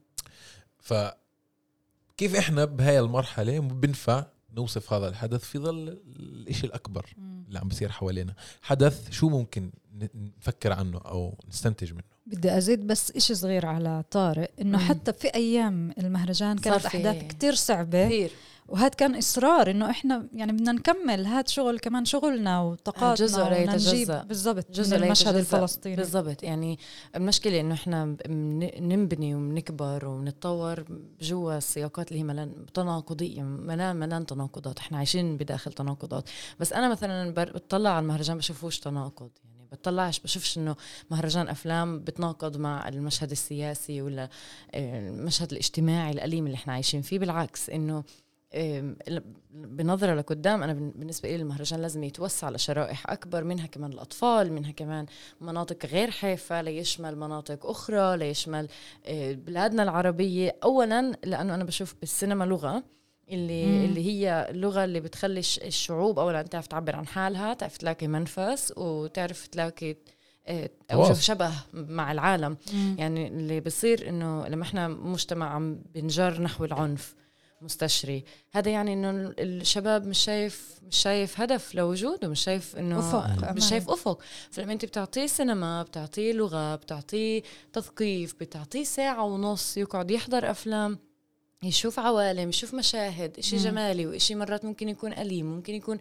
[0.80, 7.06] فكيف إحنا بهاي المرحلة بنفع نوصف هذا الحدث في ظل الإشي الأكبر
[7.48, 8.34] اللي عم بيصير حوالينا.
[8.62, 9.72] حدث شو ممكن
[10.39, 14.84] نفكر عنه أو نستنتج منه؟ بدي أزيد بس إشي صغير على طارق إنه مم.
[14.84, 18.06] حتى في أيام المهرجان كانت أحداث كتير صعبة.
[18.06, 18.32] كثير
[18.68, 23.16] وهذا كان إصرار إنه إحنا يعني بدنا نكمل هذا شغل كمان شغلنا وطاقاتنا
[23.78, 24.24] جزء لا.
[24.24, 25.36] بالضبط جزء من المشهد.
[25.36, 25.96] الفلسطيني.
[25.96, 26.44] بالضبط.
[26.44, 26.80] يعني
[27.16, 30.86] المشكلة إنه إحنا بن- ننبني وبنكبر وبنتطور
[31.22, 34.80] جوا السياقات اللي هي ملان تناقضية ملان ملان تناقضات.
[34.80, 36.30] إحنا عايشين بداخل تناقضات.
[36.60, 39.29] بس أنا مثلا بطلع على المهرجان بشوفوش تناقض.
[39.45, 40.75] يعني بطلعش بشوفش إنه
[41.11, 44.29] مهرجان أفلام بتناقض مع المشهد السياسي ولا
[44.75, 47.19] المشهد الاجتماعي الأليم اللي إحنا عايشين فيه.
[47.19, 48.03] بالعكس إنه
[49.51, 55.05] بنظرة لقدام أنا بالنسبة لي المهرجان لازم يتوسع لشرائح أكبر منها كمان الأطفال منها كمان
[55.41, 58.67] مناطق غير حافة ليشمل مناطق أخرى ليشمل
[59.05, 60.55] آه، بلادنا العربية.
[60.63, 62.84] أولا لأنه أنا بشوف بالسينما لغة
[63.34, 63.86] اللي مم.
[63.86, 68.73] اللي هي اللغة اللي بتخلي الش- الشعوب أولا تعرف تعبر عن حالها تعرف تلاقي منفس
[68.77, 69.95] وتعرف تلاقي
[70.47, 71.07] آه،.
[71.07, 72.95] شوف شبه مع العالم مم.
[72.99, 77.15] يعني اللي بصير إنه لما إحنا مجتمع عم بنجر نحو العنف
[77.61, 83.51] مستشري هذا يعني إنه الشباب مش شايف مش شايف هدف لوجوده مش شايف إنه أفق.
[83.51, 84.21] مش شايف أفق
[84.51, 87.41] فلما أنت بتعطيه سينما بتعطيه لغة بتعطيه
[87.73, 90.99] تثقيف بتعطيه ساعة ونص يقعد يحضر أفلام
[91.64, 93.61] يشوف عوالم يشوف مشاهد إشي مم.
[93.64, 95.99] جمالي وإشي مرات ممكن يكون أليم ممكن يكون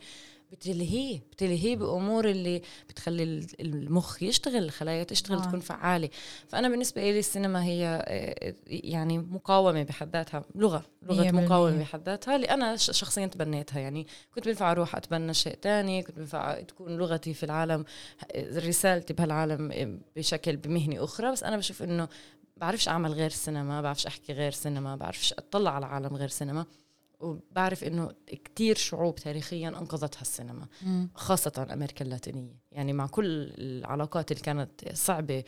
[0.53, 5.43] بتلهيه بتلهيه بأمور اللي بتخلي ال- المخ يشتغل الخلايا تشتغل آه.
[5.45, 6.09] تكون فعالة
[6.49, 11.85] فأنا بالنسبة لي السينما هي آه، يعني مقاومة بحد ذاتها لغة مقاومة بالمية.
[11.85, 16.19] بحد ذاتها اللي أنا ش- شخصيا تبنيتها يعني كنت بنفع أروح أتبنى شيء تاني كنت
[16.19, 17.85] بنفع تكون لغتي في العالم
[18.33, 22.09] آه، رسالتي بهالعالم آه، بشكل بمهنة أخرى بس أنا بشوف إنه
[22.57, 26.67] بعرفش أعمل غير سينما بعرفش أحكي غير سينما بعرفش أطلع على عالم غير سينما
[27.21, 30.67] وبعرف إنه كتير شعوب تاريخيا أنقذتها السينما.
[31.15, 35.45] خاصة أمريكا اللاتينية يعني مع كل العلاقات اللي كانت صعبة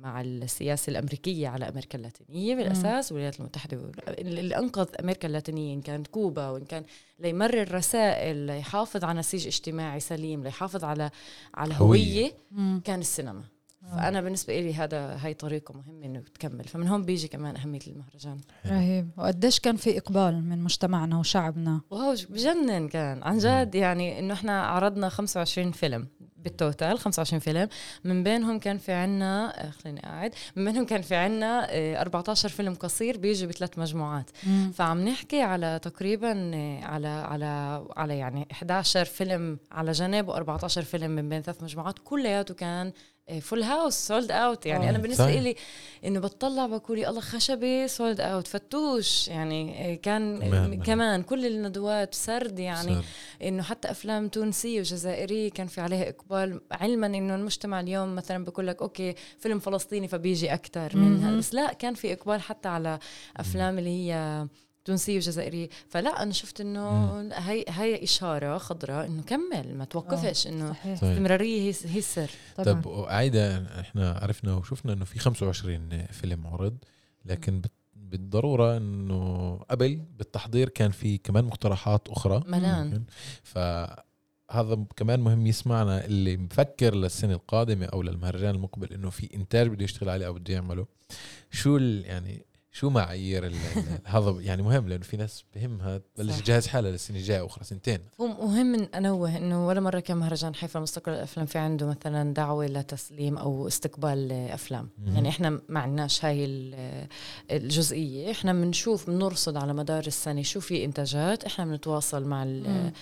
[0.00, 6.06] مع السياسة الأمريكية على أمريكا اللاتينية بالأساس والولايات المتحدة اللي أنقذ أمريكا اللاتينية إن كانت
[6.06, 6.84] كوبا وإن كان
[7.18, 11.10] ليمرر رسائل ليحافظ على نسيج اجتماعي سليم ليحافظ على
[11.54, 12.32] على هوية.
[12.84, 13.42] كان السينما.
[13.96, 16.64] فأنا بالنسبة لي هذا هاي طريقة مهمة إنه تكمل.
[16.64, 18.40] فمن هون بيجي كمان أهمية المهرجان.
[18.66, 19.10] رهيب.
[19.16, 23.22] وقديش كان في إقبال من مجتمعنا وشعبنا؟ wow بجنن كان.
[23.22, 27.68] عن جد يعني إنه إحنا عرضنا 25 فيلم بال total 25 فيلم.
[28.04, 32.48] من بينهم كان في عنا آه، خليني قاعد من بينهم كان في عنا آه، 14
[32.48, 34.30] فيلم قصير بيجوا بثلاث مجموعات.
[34.46, 34.72] مم.
[34.74, 41.10] فعم نحكي على تقريبا آه، على على على يعني 11 فيلم على جنب و14 فيلم
[41.10, 41.98] من بين ثلاث مجموعات.
[42.04, 42.92] كلياته كان
[43.40, 45.42] full house sold out يعني آه، أنا بالنسبة صحيح.
[45.42, 45.54] لي
[46.04, 50.42] إنه بتطلع بقول يا الله خشبي sold out فتوش يعني آه، كان.
[50.42, 53.04] آه، كمان كل الندوات سرد يعني صار.
[53.42, 58.66] إنه حتى أفلام تونسية وجزائرية كان في عليها إقبال علما إنه المجتمع اليوم مثلا بقول
[58.66, 61.38] لك okay فيلم فلسطيني فبيجي أكثر منها مهم.
[61.38, 62.98] بس لا كان في إقبال حتى على
[63.36, 64.46] أفلام اللي هي
[64.84, 70.70] تونسيه وجزائريه فلا أنا شفت إنه هي هي إشارة خضراء إنه كمل ما توقفش إنه
[70.72, 70.98] صحيح.
[71.00, 71.10] صحيح.
[71.12, 72.30] استمرارية هي هي السر.
[72.56, 72.80] طبعا.
[72.80, 76.76] طب عايدة إحنا عرفنا وشفنا إنه في 25 فيلم عرض
[77.24, 82.42] لكن بت- بالضرورة إنه قبل بالتحضير كان في كمان مقترحات أخرى.
[82.46, 83.04] ملان.
[83.42, 89.84] فهذا كمان مهم يسمعنا اللي مفكر للسنة القادمة أو للمهرجان المقبل إنه في إنتاج بده
[89.84, 90.86] يشتغل عليه أو بده يعمله.
[91.50, 93.52] شو ال- يعني شو معايير
[94.04, 96.40] هذا يعني مهم لأنه في ناس بهمها تبلش.
[96.40, 100.78] تجهز حالها للسنة الجاية أخرى سنتين ومهم إن أنوه إنه ولا مرة كان مهرجان حيفا
[100.78, 105.14] المستقل للافلام في عنده مثلا دعوة لتسليم أو استقبال افلام مهم.
[105.14, 107.06] يعني إحنا ما عندناش هاي ال-
[107.50, 112.92] الجزئية إحنا بنشوف بنرصد على مدار السنة شو في إنتاجات إحنا بنتواصل مع مم.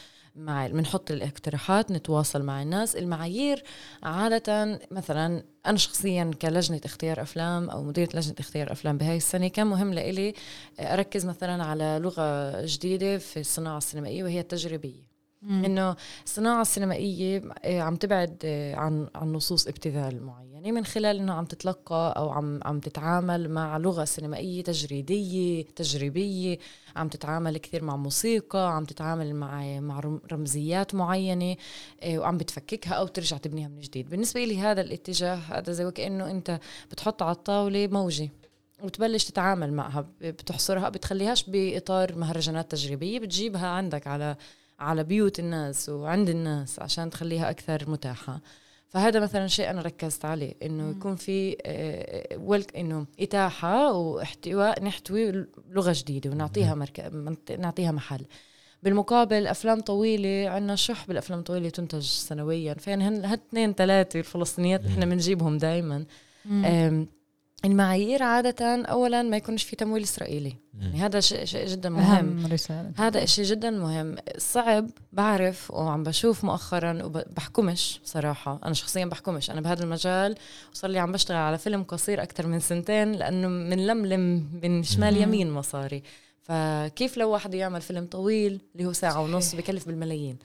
[0.41, 2.97] مع بنحط الاقتراحات نتواصل مع الناس.
[2.97, 3.63] المعايير
[4.03, 9.67] عادة مثلا أنا شخصيا كلجنة اختيار أفلام أو مديرة لجنة اختيار أفلام بهاي السنة كان
[9.67, 10.35] مهم لإلي
[10.81, 15.11] أركز مثلا على لغة جديدة في الصناعة السينمائية وهي التجريبية.
[15.65, 20.23] إنه الصناعة السينمائية آه، عم تبعد آه، عن عن نصوص ابتذال
[20.61, 26.59] معينه من خلال إنه عم تتلقى أو عم عم تتعامل مع لغة سينمائية تجريدية تجريبية
[26.97, 31.57] عم تتعامل كثير مع موسيقى عم تتعامل مع مع رم- رمزيات معينة
[32.03, 34.11] آه، وعم بتفككها أو ترجع تبنيها من جديد.
[34.11, 38.31] بالنسبة لي هذا الاتجاه هذا زي وكانه أنت بتحط على الطاولة موجة
[38.83, 44.37] وتبلش تتعامل معها بتحصرها بتخليهاش بإطار مهرجانات تجريبية بتجيبها عندك على
[44.81, 48.41] على بيوت الناس وعند الناس عشان تخليها أكثر متاحة.
[48.91, 55.47] فهذا مثلا شيء أنا ركزت عليه إنه يكون في آه، ولك إنه إتاحة واحتواء نحتوي
[55.71, 56.87] لغة جديدة ونعطيها
[57.59, 58.25] نعطيها محل.
[58.83, 65.05] بالمقابل أفلام طويلة عندنا شح بالأفلام الطويلة تنتج سنويا فين هن هالاثنين ثلاثة الفلسطينيات إحنا
[65.05, 66.05] بنجيبهم دائما
[67.65, 70.57] المعايير عادة أولا ما يكونش في تمويل إسرائيلي.
[70.81, 71.01] يعني.
[71.01, 72.39] هذا شيء شيء جدا مهم.
[72.41, 72.93] اهم رسالة.
[72.97, 74.17] هذا إشي جدا مهم.
[74.39, 78.61] صعب بعرف وعم بشوف مؤخرا وبحكمش صراحة.
[78.65, 79.51] أنا شخصيا بحكمش.
[79.51, 80.35] أنا بهذا المجال
[80.73, 85.23] وصار لي عم بشتغل على فيلم قصير أكثر من سنتين لأنه منلملم من شمال مم.
[85.23, 86.03] يمين مصاري.
[86.43, 90.39] فكيف لو واحد يعمل فيلم طويل اللي هو ساعة ونص بكلف بالملايين؟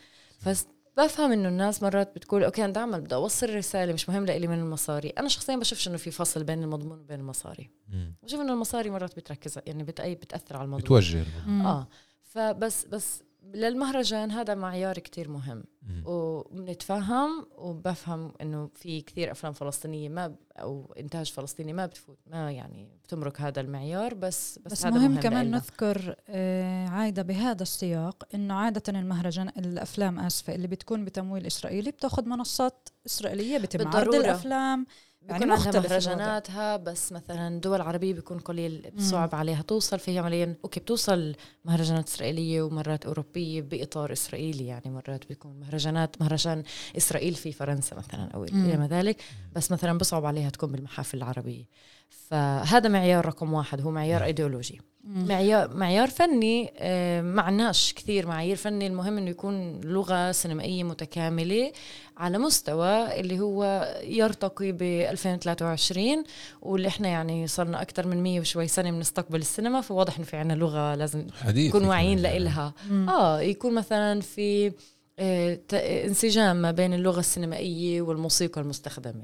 [0.48, 0.66] بس
[0.98, 4.48] بفهم إنه الناس مرات بتقول أوكي أنا بدي اعمل بدي أوصل رسالة مش مهم لإلي
[4.48, 8.16] من المصاري أنا شخصيا بشوفش انه في فصل بين المضمون وبين المصاري مم.
[8.24, 11.24] بشوف إنه المصاري مرات بتركز يعني بتأي بتأثر على الموضوع بتوجه.
[11.48, 11.88] آه
[12.22, 13.24] فبس بس
[13.54, 16.04] للمهرجان هذا معيار كتير مهم مم.
[16.06, 22.52] وبنتفهم وبفهم إنه في كثير أفلام فلسطينية ما ب- أو إنتاج فلسطيني ما بتفوت ما
[22.52, 25.58] يعني بتمرق هذا المعيار بس بس, بس هذا مهم كمان لإلنا.
[25.58, 32.26] نذكر آه، عايدة بهذا السياق إنه عادة المهرجان الأفلام آسفة اللي بتكون بتمويل إسرائيلي بتاخذ
[32.30, 34.18] منصات إسرائيلية بتم عرض بالضرورة.
[34.26, 34.96] الأفلام بيكون
[35.30, 39.62] يعني عندها مختلف مهرجاناتها بس مثلا دول عربية بيكون قليل صعب عليها.
[39.62, 46.22] توصل فهي عمليا أوكي بتوصل مهرجانات إسرائيلية ومرات أوروبية بإطار إسرائيلي يعني مرات بيكون مهرجانات
[46.22, 46.64] مهرجان
[46.98, 48.66] إسرائيل في فرنسا مثلا أو مم.
[48.66, 49.22] إلى ما ذلك.
[49.56, 51.66] بس مثلا بصعب عليها تكون بالمحافل العربية.
[52.10, 55.28] فهذا معيار رقم واحد هو معيار إيديولوجي مم.
[55.28, 61.72] معيار معيار فني آه، معناش كثير معايير فني المهم إنه يكون لغة سينمائية متكاملة
[62.18, 66.24] على مستوى اللي هو يرتقي ب 2023
[66.62, 70.54] واللي إحنا يعني صرنا أكثر من 100 وشوي سنة بنستقبل السينما فواضح إنه في عنا
[70.54, 72.32] لغة لازم حديث نكون واعيين كمان.
[72.32, 72.74] لإلها.
[73.10, 74.72] آه يكون مثلا في آه،
[75.20, 79.24] انسجام ما بين اللغة السينمائية والموسيقى المستخدمة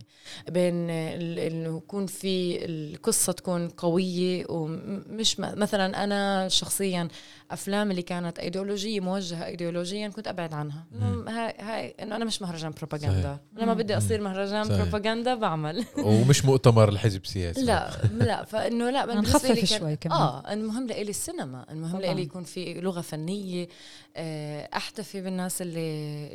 [0.49, 7.07] بين آه، ال- إنه يكون في القصة تكون قوية ومش مثلا أنا شخصيا
[7.51, 10.85] أفلام اللي كانت إيديولوجية موجهة ايديولوجيا كنت أبعد عنها.
[10.95, 13.37] إنه هاي هاي إنه أنا مش مهرجان بروباغندا.
[13.57, 13.73] لما.
[13.73, 14.81] بدي أصير مهرجان صحيح.
[14.81, 20.17] بروباغندا بعمل ومش مؤتمر الحزب سياسي لا لا فإنه لا نخفف شوي كمان.
[20.17, 22.01] آه المهم لإلي السينما المهم.
[22.01, 23.67] لإلي يكون في لغة فنية
[24.15, 25.80] آه، أحتفي بالناس اللي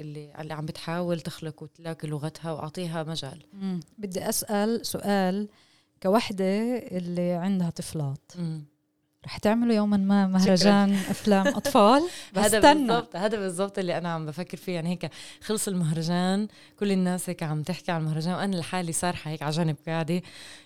[0.01, 3.43] اللي اللي عم بتحاول تخلق وتلاقي لغتها وأعطيها مجال.
[3.53, 3.81] مم.
[3.99, 5.49] بدي أسأل سؤال
[6.03, 8.33] كوحدة اللي عندها طفلات.
[9.27, 14.57] رح تعملوا يوما ما مهرجان أفلام أطفال؟ هذا بالضبط هذا بالضبط اللي أنا عم بفكر
[14.57, 14.73] فيه.
[14.73, 15.11] يعني هيك
[15.43, 19.77] خلص المهرجان كل الناس هيك عم تحكي عن المهرجان وأنا لحالي سارحه هيك على جنب
[19.87, 20.23] قاعدة.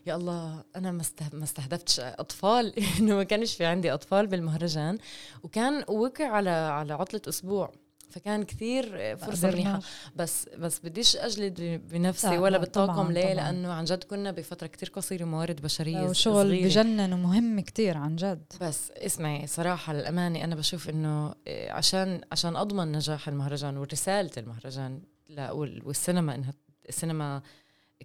[0.07, 1.03] يا الله أنا ما
[1.33, 2.75] ما استهدفتش أطفال.
[2.99, 4.99] إنه ما كانش في عندي أطفال بالمهرجان.
[5.43, 7.73] وكان وقع على على عطلة أسبوع.
[8.11, 9.81] فكان كثير فرصة منيحه.
[10.17, 13.35] بس بس بديش أجلد بنفسي لا، ولا لا، بالطاقم ليه.
[13.35, 16.65] لأنه عن جد كنا بفترة كتير قصيرة موارد بشرية وشغل صغيرة.
[16.65, 22.57] بجنن ومهم كتير عن جد بس اسمعي صراحة للأمانة أنا بشوف إنه إيه، عشان عشان
[22.57, 26.53] أضمن نجاح المهرجان ورسالة المهرجان لا وال- والسينما إنها
[26.89, 27.43] السينما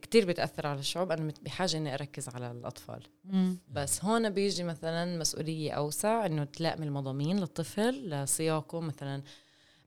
[0.02, 3.58] كتير بتأثر على الشعوب أنا بحاجة إني أركز على الأطفال مم.
[3.72, 9.22] بس هون بيجي مثلا مسؤولية أوسع إنه تلائم المضامين للطفل لسياقه مثلا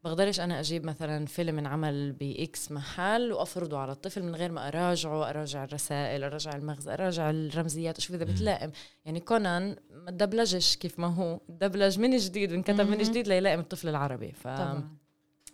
[0.04, 5.30] بقدرش أنا أجيب مثلا فيلم انعمل بإكس محل وأفرضه على الطفل من غير ما أراجعه
[5.30, 8.32] أراجع الرسائل أراجع المغزى أراجع الرمزيات أشوف إذا مم.
[8.32, 8.72] بتلائم
[9.04, 12.98] يعني كونان ما تدبلجش كيف ما هو دبلج من جديد وانكتب من.
[12.98, 14.42] جديد ليلائم الطفل العربي ف...
[14.42, 14.88] طبعا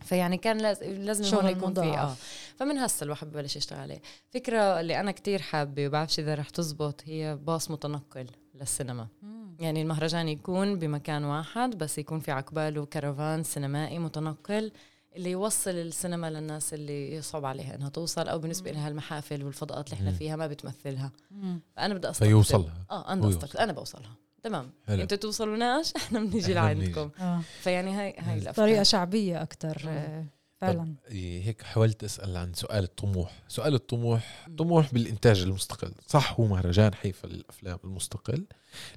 [0.01, 2.17] فيعني كان لازم شغل هون يكون في آه.
[2.57, 7.03] فمن هسه الواحد ببلش يشتغل عليه فكرة اللي أنا كتير حابة وبعرفش إذا رح تزبط
[7.05, 9.57] هي باص متنقل للسينما مم.
[9.61, 14.73] يعني المهرجان يكون بمكان واحد بس يكون في عقباله كرفان سينمائي متنقل
[15.17, 19.97] اللي يوصل السينما للناس اللي يصعب عليها إنها توصل أو بالنسبة لها المحافل والفضاءات اللي
[19.99, 20.13] إحنا.
[20.13, 21.61] فيها ما بتمثلها مم.
[21.77, 23.29] فأنا بدي أستقطب فيوصلها آه أنا.
[23.29, 25.03] أستقطب أنا بوصلها تمام حلو.
[25.03, 26.55] أنتوا توصلوناش إحنا بنيجي بنيجي.
[26.55, 27.41] لعندكم آه.
[27.61, 29.89] فيعني هاي هاي الأفكار شعبية أكتر مم.
[29.91, 30.25] آه،
[30.61, 30.95] فعلا.
[31.11, 33.43] إيه، هيك حاولت أسأل عن سؤال الطموح.
[33.49, 35.93] سؤال الطموح طموح بالإنتاج المستقل.
[36.09, 38.47] صح هو مهرجان حيفا للافلام المستقل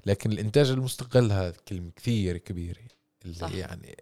[0.06, 2.80] لكن الإنتاج المستقل هذا كلمة كثير كبيرة.
[3.24, 3.52] اللي صح.
[3.54, 3.96] يعني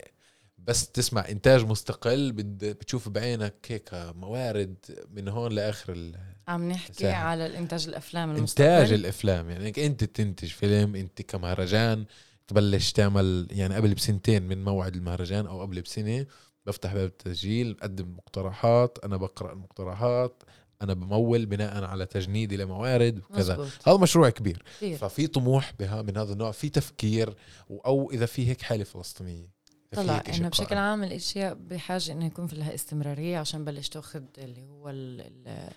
[0.59, 4.77] بس تسمع إنتاج مستقل بد- بتشوف بعينك هيك موارد
[5.11, 6.17] من هون لآخر ال-
[6.49, 7.25] عم نحكي ساعة.
[7.25, 8.65] على الإنتاج الأفلام المستقل.
[8.67, 12.05] انتاج الأفلام يعني إنك أنت تنتج فيلم أنت كمهرجان
[12.47, 16.27] تبلش تعمل يعني قبل بسنتين من موعد المهرجان أو قبل بسنة
[16.67, 20.43] بفتح باب التسجيل بقدم مقترحات أنا بقرأ المقترحات
[20.83, 23.69] أنا بمول بناء على تجنيدي لموارد وكذا.
[23.87, 24.63] هذا مشروع كبير.
[24.77, 27.35] كثير ففي طموح بها من هذا النوع في تفكير
[27.71, 29.57] أو إذا في هيك حالة فلسطينية.
[29.93, 30.79] طلع إنه بشكل قائم.
[30.79, 35.71] عام الإشياء بحاجة إنه يكون في لها استمرارية عشان بلش تأخذ اللي هو ال- ال-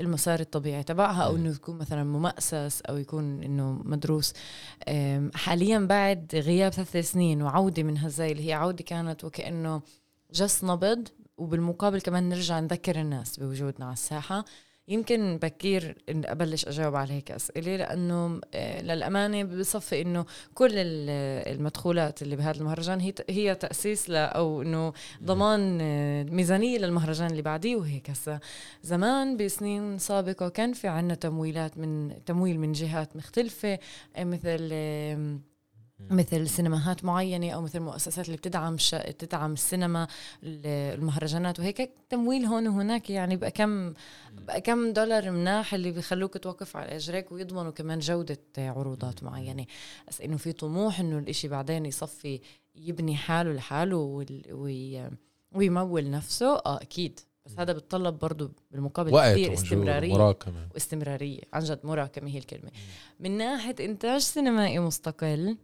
[0.00, 1.38] المسار الطبيعي تبعها أو مم.
[1.38, 4.32] إنه يكون مثلا ممأسس أو يكون إنه مدروس.
[5.34, 9.82] حاليا بعد غياب ثلاث سنين وعودة من هالزي اللي هي عودة كانت وكأنه
[10.34, 11.08] جس نبض
[11.38, 14.44] وبالمقابل كمان نرجع نذكر الناس بوجودنا على الساحة.
[14.88, 20.24] يمكن بكير أبلش أجاوب على هيك أسئلة لأنه آه، للأمانة بصفي إنه
[20.54, 26.78] كل ال- المدخولات اللي بهذا المهرجان هي هي تأسيس ل أو إنه ضمان آه، ميزانية
[26.78, 28.10] للمهرجان اللي بعديه وهيك.
[28.10, 28.40] هسا
[28.82, 33.78] زمان بسنين سابقة كان في عنا تمويلات من تمويل من جهات مختلفة
[34.16, 34.68] آه، مثل
[36.10, 38.90] مثل سينماهات معينة أو مثل مؤسسات اللي بتدعم ش...
[38.90, 40.06] تدعم السينما
[40.42, 40.66] ال-
[40.98, 41.90] المهرجانات وهيك.
[42.08, 43.94] تمويل هون وهناك يعني بقى كم
[44.32, 49.66] بقى كم دولار مناح اللي بيخلوك توقف على إجريك ويضمنوا كمان جودة عروضات معينة.
[50.08, 52.40] بس إنه في طموح إنه الإشي بعدين يصفي
[52.76, 55.10] يبني حاله لحاله وال- وي...
[55.52, 56.56] ويمول نفسه.
[56.56, 57.20] آه أكيد.
[57.46, 60.14] بس هذا بتطلب برضه بالمقابل وقت كثير ومجهود استمرارية.
[60.14, 61.40] ومراكمه واستمرارية.
[61.52, 62.70] عن جد مراكمة هي الكلمة.
[63.20, 65.56] من ناحية إنتاج سينمائي مستقل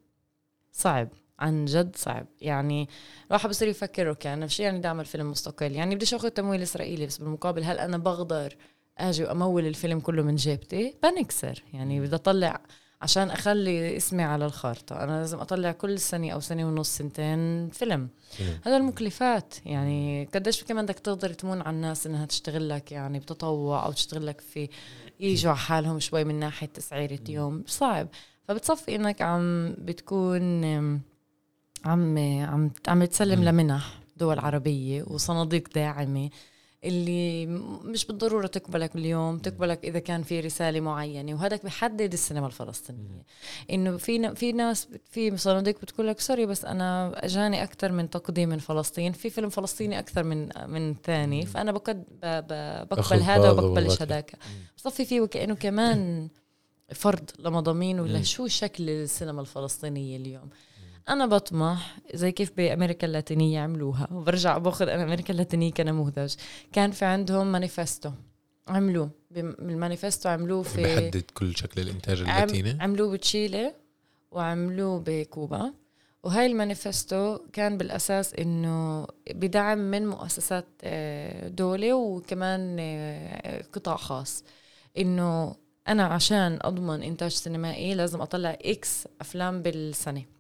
[0.73, 1.09] صعب
[1.39, 2.27] عن جد صعب.
[2.41, 2.89] يعني
[3.27, 5.73] الواحد بصير يفكر okay أنا شو يعني بدي اعمل فيلم مستقل.
[5.73, 8.57] يعني بديش آخذ تمويل إسرائيلي بس بالمقابل هل أنا بقدر
[8.99, 11.63] آجي وأمول الفيلم كله من جيبتي؟ بنكسر.
[11.73, 12.61] يعني بدي أطلع
[13.03, 15.05] عشان أخلي اسمي على الخارطة.
[15.05, 18.09] أنا لازم أطلع كل سنة أو سنة ونص سنتين فيلم.
[18.65, 19.55] هذا المكلفات.
[19.67, 24.27] يعني قديش كمان بدك تقدر تمون على الناس إنها تشتغل لك يعني بتطوع أو تشتغل
[24.27, 24.69] لك في
[25.21, 27.65] يجوا على حالهم شوي من ناحية تسعيرة يوم.
[27.67, 28.09] صعب.
[28.51, 30.65] فبتصفي إنك عم بتكون
[31.85, 33.45] عم عم عم تسلم.
[33.45, 36.31] لمنح دول عربية وصناديق داعمة
[36.85, 37.47] اللي
[37.85, 43.25] مش بالضرورة تقبلك اليوم تقبلك إذا كان في رسالة معينة وهذاك بحدد السينما الفلسطينية.
[43.71, 48.49] إنه في في ناس في صناديق بتقول لك sorry بس أنا أجاني أكثر من تقديم
[48.49, 54.03] من فلسطين في فيلم فلسطيني أكثر من من ثاني فأنا بقد بقبل هذا وبقبلش.
[54.03, 54.33] هذاك
[54.77, 56.29] بصفي فيه وكانه كمان
[56.95, 58.23] فرض لمضامين ولا.
[58.23, 60.49] شو شكل السينما الفلسطينية اليوم؟
[61.09, 66.35] أنا بطمح زي كيف بأمريكا اللاتينية عملوها وبرجع بأخذ أنا أمريكا اللاتينية كنموذج.
[66.73, 68.11] كان في عندهم مانيفستو.
[68.69, 69.11] عملوه.
[69.31, 72.83] بم- المانيفستو عملوه في بحدد كل شكل الإنتاج اللاتيني.
[72.83, 73.75] عملوه بتشيلي
[74.31, 75.73] وعملوه بكوبا.
[76.25, 84.45] وهاي المانيفستو كان بالأساس إنه بدعم من مؤسسات آه، دولة وكمان آه، قطاع خاص.
[84.99, 85.57] إنه
[85.89, 90.40] أنا عشان أضمن إنتاج سينمائي لازم أطلع X أفلام بالسنة.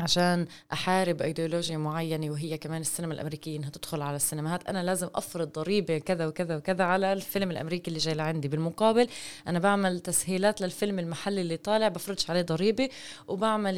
[0.00, 4.68] عشان أحارب ايديولوجيا معينة وهي كمان السينما الأمريكية إنها تدخل على السينمات.
[4.68, 8.48] أنا لازم أفرض ضريبة كذا وكذا وكذا على الفيلم الأمريكي اللي جاي لعندي.
[8.48, 9.08] بالمقابل
[9.46, 12.88] أنا بعمل تسهيلات للفيلم المحلي اللي طالع بفرضش عليه ضريبة
[13.28, 13.76] وبعمل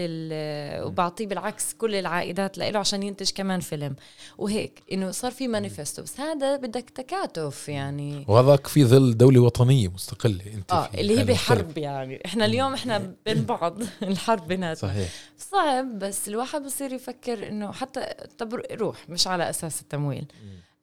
[0.85, 3.97] وبعطيه بالعكس كل العائدات له عشان ينتج كمان فيلم.
[4.39, 8.25] وهيك إنه صار في مانيفستو بس هذا بدك تكاتف يعني.
[8.29, 11.25] وهذاك في ظل دولة وطنية مستقلة أنت آه اللي هي.
[11.25, 12.23] بحرب يعني.
[12.27, 13.79] إحنا اليوم إحنا بين بعض.
[14.03, 15.09] الحرب بيناتنا صحيح.
[15.39, 18.07] صعب بس الواحد بصير يفكر إنه حتى
[18.39, 20.27] طب روح مش على أساس التمويل.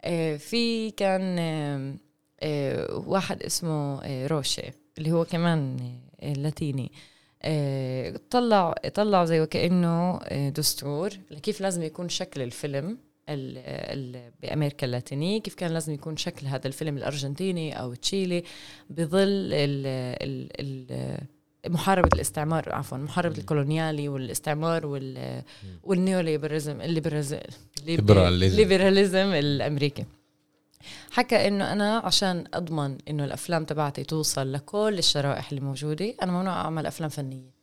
[0.03, 1.95] آه في كان آه
[2.41, 5.77] آه واحد اسمه آه روشي اللي هو كمان
[6.21, 6.91] آه لاتيني.
[7.43, 12.97] آه طلع طلع زي وكانه آه دستور لكيف لازم يكون شكل الفيلم
[13.29, 18.43] ال ال بأمريكا اللاتينية كيف كان لازم يكون شكل هذا الفيلم الأرجنتيني أو تشيلي
[18.89, 19.85] بظل ال
[20.23, 21.17] ال ال
[21.67, 25.43] محاربة الاستعمار عفوا محاربة الكولونيالي والاستعمار وال
[25.83, 27.39] وال neo liberalism ال liberalism
[27.85, 28.53] liberalism.
[28.53, 30.05] ال liberalism الأمريكي.
[31.11, 36.53] حكى إنه أنا عشان أضمن إنه الأفلام تبعتي توصل لكل الشرائح اللي موجودة أنا ممنوع
[36.53, 37.53] أعمل أفلام فنية.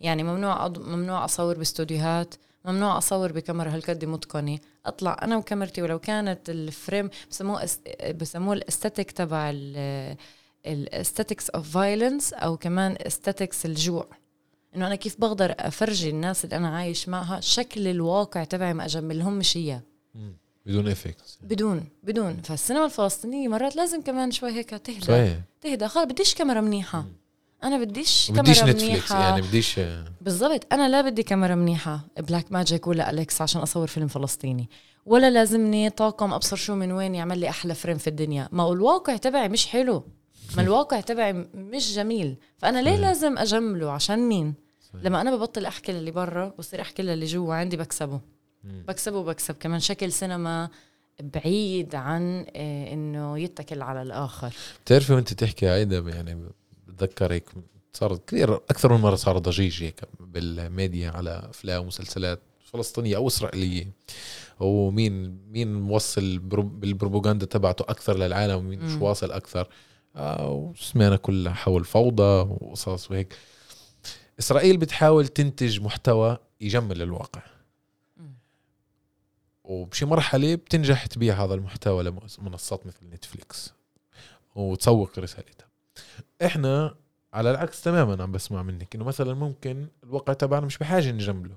[0.00, 0.78] يعني ممنوع أض...
[0.78, 2.34] ممنوع أصور باستوديوهات
[2.64, 4.58] ممنوع أصور بكاميرا هالقد متقنة.
[4.86, 7.80] أطلع أنا وكاميرتي ولو كانت ال frame بسموه أس...
[8.20, 9.52] بسموه ال aesthetic تبع
[10.66, 14.06] ال aesthetics of violence أو كمان aesthetics الجوع.
[14.76, 19.18] إنه أنا كيف بقدر أفرجي الناس اللي أنا عايش معها شكل الواقع تبعي ما أجمل
[19.18, 19.82] لهم مش إياه.
[20.66, 22.42] بدون effects بدون بدون.
[22.42, 25.00] فالسينما الفلسطينية مرات لازم كمان شوي هيك تهدى.
[25.00, 25.38] صحيح.
[25.60, 25.88] تهدى.
[25.88, 27.04] خلص بديش كاميرا منيحة.
[27.64, 29.20] أنا بديش بديش كاميرا منيحة.
[29.20, 29.80] يعني بديش
[30.20, 30.72] بالضبط.
[30.72, 32.00] أنا لا بدي كاميرا منيحة.
[32.18, 34.68] Blackmagic ولا Alexa عشان أصور فيلم فلسطيني.
[35.06, 38.48] ولا لازمني طاقم أبصر شو من وين يعمل لي أحلى frame في الدنيا.
[38.52, 40.04] ما هو الواقع تبعي مش حلو.
[40.56, 42.96] ما الواقع تبعي مش جميل فأنا ليه.
[42.96, 44.54] لازم أجمله عشان مين.
[45.02, 48.20] لما أنا ببطل أحكي للي برا بصير أحكي للي جوا عندي بكسبه.
[48.64, 50.68] بكسبه وبكسب كمان شكل سينما
[51.22, 54.54] بعيد عن آه، إنه يتكل على الآخر
[54.84, 56.44] بتعرفي وأنت تحكي هيدا يعني
[56.88, 57.44] بتذكر هيك
[57.92, 63.88] صارت كثير أكثر من مرة صار ضجيج هيك بالميديا على أفلام ومسلسلات فلسطينية أو إسرائيلية
[64.60, 69.02] ومين مين موصل برو- بالبروباغندا تبعته أكثر للعالم ومين مش.
[69.02, 69.68] واصل أكثر
[70.16, 73.38] وسمعنا كلها حول فوضى وقصص وهيك.
[74.38, 77.42] إسرائيل بتحاول تنتج محتوى يجمل الواقع.
[79.64, 83.72] وبشي مرحلة بتنجح تبيع هذا المحتوى لمنصات مثل نتفليكس
[84.54, 85.66] وتسوق رسالتها.
[86.44, 86.94] إحنا
[87.32, 91.56] على العكس تماما عم بسمع منك إنه مثلا ممكن الواقع تبعنا مش بحاجة نجمله.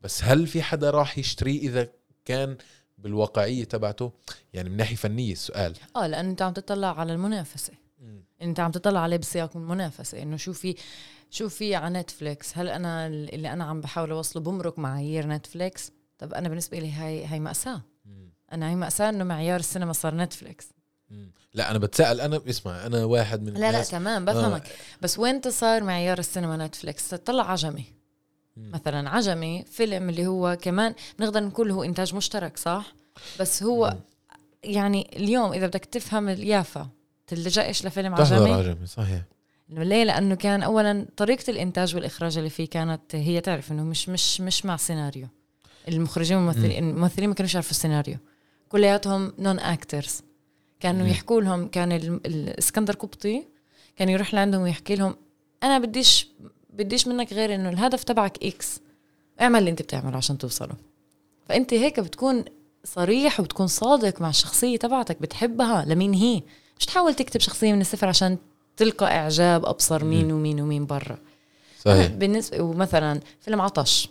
[0.00, 1.88] بس هل في حدا راح يشتريه إذا
[2.24, 2.56] كان
[2.98, 4.12] بالواقعية تبعته؟
[4.52, 5.74] يعني من ناحية فنية السؤال.
[5.96, 7.72] آه لأنه أنت عم تطلع على المنافسة.
[8.42, 10.74] إنت عم تطلع عليه بسياق المنافسه إنه شو في
[11.30, 16.34] شو في على Netflix؟ هل أنا اللي أنا عم بحاول أوصله بمرق معايير Netflix؟ طب
[16.34, 17.82] أنا بالنسبة لي هاي هاي مأساة.
[18.52, 20.68] أنا هي مأساة إنه معيار السينما صار Netflix.
[21.10, 21.32] مم.
[21.54, 23.90] لا أنا بتساءل أنا اسمع أنا واحد من لا لا الناس.
[23.90, 24.68] تمام بفهمك.
[25.02, 27.84] بس وين صار معيار السينما Netflix؟ تطلع عجمي.
[28.56, 28.70] مم.
[28.74, 32.94] مثلا عجمي فيلم اللي هو كمان بنقدر نقول هو إنتاج مشترك صح؟
[33.40, 34.00] بس هو مم.
[34.64, 36.88] يعني اليوم إذا بدك تفهم اليافا
[37.26, 39.22] تلجأش لفيلم تحضر عجمي؟ عجمي صحيح.
[39.68, 44.40] ليه؟ لأنه كان اولا طريقة الإنتاج والإخراج اللي فيه كانت هي تعرف إنه مش مش
[44.40, 45.26] مش مع سيناريو
[45.88, 48.16] المخرجين والممثلين الممثلين ما كانوش يعرفوا السيناريو.
[48.68, 50.20] كلياتهم non actors
[50.80, 51.06] كانوا.
[51.06, 53.44] يحكوا لهم كان ال- الاسكندر قبطي
[53.96, 55.16] كان يروح لعندهم ويحكي لهم
[55.62, 56.28] أنا بديش
[56.70, 58.80] بديش منك غير إنه الهدف تبعك X
[59.40, 60.74] اعمل اللي أنت بتعمله عشان توصله.
[61.48, 62.44] فأنت هيك بتكون
[62.84, 66.42] صريح وبتكون صادق مع الشخصية تبعتك بتحبها لمين هي.
[66.78, 68.38] مش تحاول تكتب شخصية من الصفر عشان
[68.76, 71.18] تلقى إعجاب أبصر مين ومين ومين برا.
[71.80, 72.06] صحيح.
[72.06, 74.08] بالنسبة ومثلا فيلم عطش.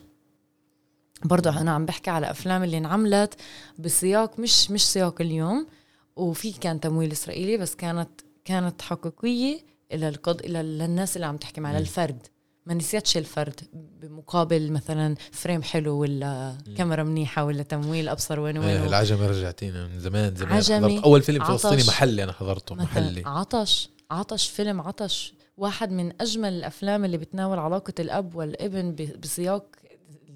[1.24, 3.34] برضو أنا عم بحكي على أفلام اللي انعملت
[3.80, 5.68] بسياق مش مش سياق اليوم
[6.16, 8.10] وفي كان تمويل إسرائيلي بس كانت
[8.46, 9.60] كانت حقيقية
[9.92, 11.78] إلى القض إلى للناس اللي عم تحكي مع.
[11.80, 12.28] للفرد
[12.66, 18.84] ما نسيتش الفرد بمقابل مثلا فريم حلو ولا كاميرا منيحة ولا تمويل أبصر وين وين
[18.84, 20.54] العجمي رجعتينا من زمان زمان.
[20.54, 21.44] عجمي، حضرت أول فيلم.
[21.44, 23.24] فلسطيني محلي أنا حضرته محلي.
[23.26, 25.34] عطش عطش فيلم عطش.
[25.58, 29.66] واحد من أجمل الأفلام اللي بتناول علاقة الأب والابن بسياق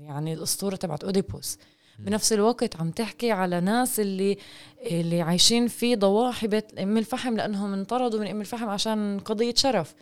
[0.01, 1.57] يعني الأسطورة تبعت أوديبوس.
[1.99, 4.37] بنفس الوقت عم تحكي على ناس اللي
[4.81, 9.95] اللي عايشين في ضواحي بيت أم الفحم لأنهم انطردوا من أم الفحم عشان قضية شرف.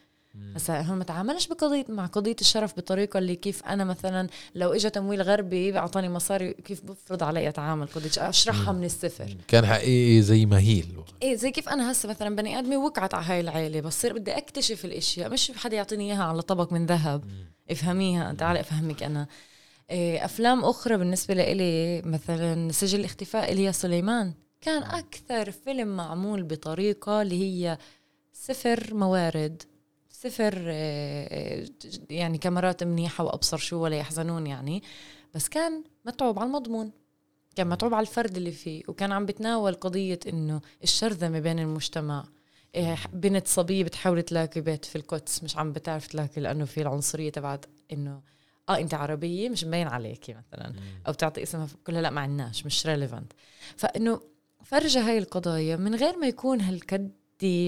[0.55, 4.89] بس هم ما تعاملش بقضيه مع قضية الشرف بطريقة اللي كيف أنا مثلا لو اجى
[4.89, 9.37] تمويل غربي اعطاني مصاري كيف بفرض علي أتعامل قضية؟ أشرحها من الصفر.
[9.47, 11.03] كان حقيقي زي مهيل.
[11.21, 14.85] إيه زي كيف أنا هسه مثلا بني آدمي وقعت على هاي العيلة بصير بدي أكتشف
[14.85, 17.23] الأشياء مش حدا يعطيني إياها على طبق من ذهب.
[17.71, 19.27] افهميها تعالي أفهمك أنا.
[19.89, 24.33] إيه أفلام أخرى بالنسبة لإلي مثلا سجل الاختفاء إليا سليمان.
[24.61, 27.77] كان أكثر فيلم معمول بطريقة اللي هي
[28.33, 29.63] صفر موارد.
[30.25, 31.65] صفر إيه،
[32.09, 34.83] يعني كاميرات منيحة وأبصر شو ولا يحزنون يعني.
[35.33, 36.91] بس كان متعوب على المضمون
[37.55, 42.25] كان متعوب على الفرد اللي فيه وكان عم بتناول قضية إنه الشرذمة بين المجتمع.
[42.75, 47.29] إيه، بنت صبية بتحاول تلاقي بيت في القدس مش عم بتعرف تلاقي لأنه في العنصرية
[47.29, 48.21] تبعت إنه
[48.69, 50.73] آه أنت عربية مش مبين عليكي مثلا
[51.07, 53.33] أو تعطي اسمها كلها لا ما عندناش مش ريليفنت
[53.77, 54.21] فإنه
[54.63, 57.11] فرجة هاي القضايا من غير ما يكون هالقد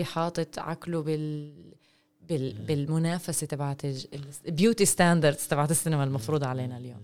[0.03, 1.76] حاطط عقله بال
[2.29, 3.81] بال بالمنافسة تبعت
[4.47, 7.01] ال beauty standards تبعت السينما المفروضة علينا اليوم.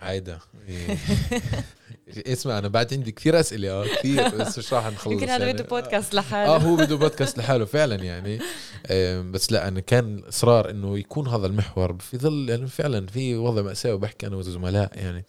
[0.00, 0.38] عايدة.
[0.68, 0.98] إيه.
[2.32, 5.12] اسمع أنا بعد عندي كثير أسئلة آه كثير بس مش راح نخلص.
[5.12, 5.52] يمكن هذا يعني.
[5.52, 6.56] بده بودكاست آه لحاله.
[6.56, 8.38] هو بده بودكاست لحاله فعلا يعني.
[8.86, 13.36] آه، بس لا أنا كان إصرار إنه يكون هذا المحور في ظل يعني فعلا في
[13.36, 15.24] وضع ماساوي بحكي أنا والزملاء يعني.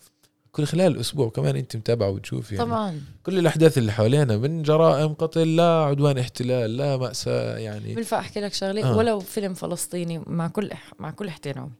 [0.56, 2.66] كل خلال الأسبوع كمان أنت متابعة وتشوف يعني.
[2.66, 3.02] طبعا.
[3.24, 7.96] كل الأحداث اللي حوالينا من جرائم قتل لا عدوان احتلال لا مأساة يعني.
[7.96, 8.98] بنفع احكي لك شغلة آه.
[8.98, 10.70] ولو فيلم فلسطيني مع كل
[11.00, 11.72] مع كل احترامي.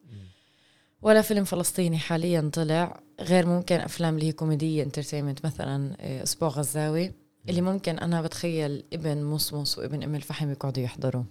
[1.02, 6.50] ولا فيلم فلسطيني حاليا طلع غير ممكن أفلام اللي هي كوميدية انترتينمنت مثلا آه، أسبوع
[6.50, 7.12] غزاوي.
[7.50, 11.24] اللي ممكن أنا بتخيل ابن مصمص وابن أم الفحم يقعدوا يحضروا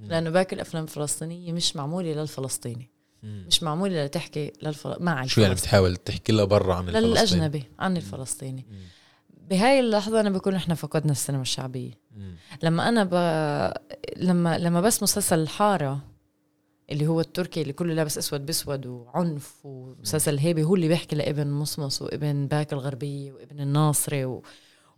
[0.00, 2.90] لأنه باقي الأفلام الفلسطينية مش معمولة للفلسطيني.
[3.22, 4.96] مش معمولة لتحكي للفل...
[5.00, 5.54] مع شو يعني.
[5.54, 8.78] بتحاول تحكي لها برا عن الفلسطيني للأجنبي عن الفلسطيني مم.
[9.50, 12.34] بهاي اللحظة أنا بكون إحنا فقدنا السينما الشعبية مم.
[12.62, 13.14] لما أنا ب...
[14.16, 16.00] لما لما بس مسلسل الحاره
[16.90, 21.50] اللي هو التركي اللي كله لابس أسود بأسود وعنف ومسلسل الهيبه هو اللي بيحكي لابن
[21.50, 24.42] مصمص وابن باك الغربيه وابن الناصري و...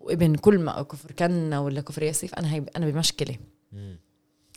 [0.00, 3.36] وابن كل ما كفر كنا ولا كفر ياسيف أنا هي أنا بمشكلة
[3.72, 3.98] مم.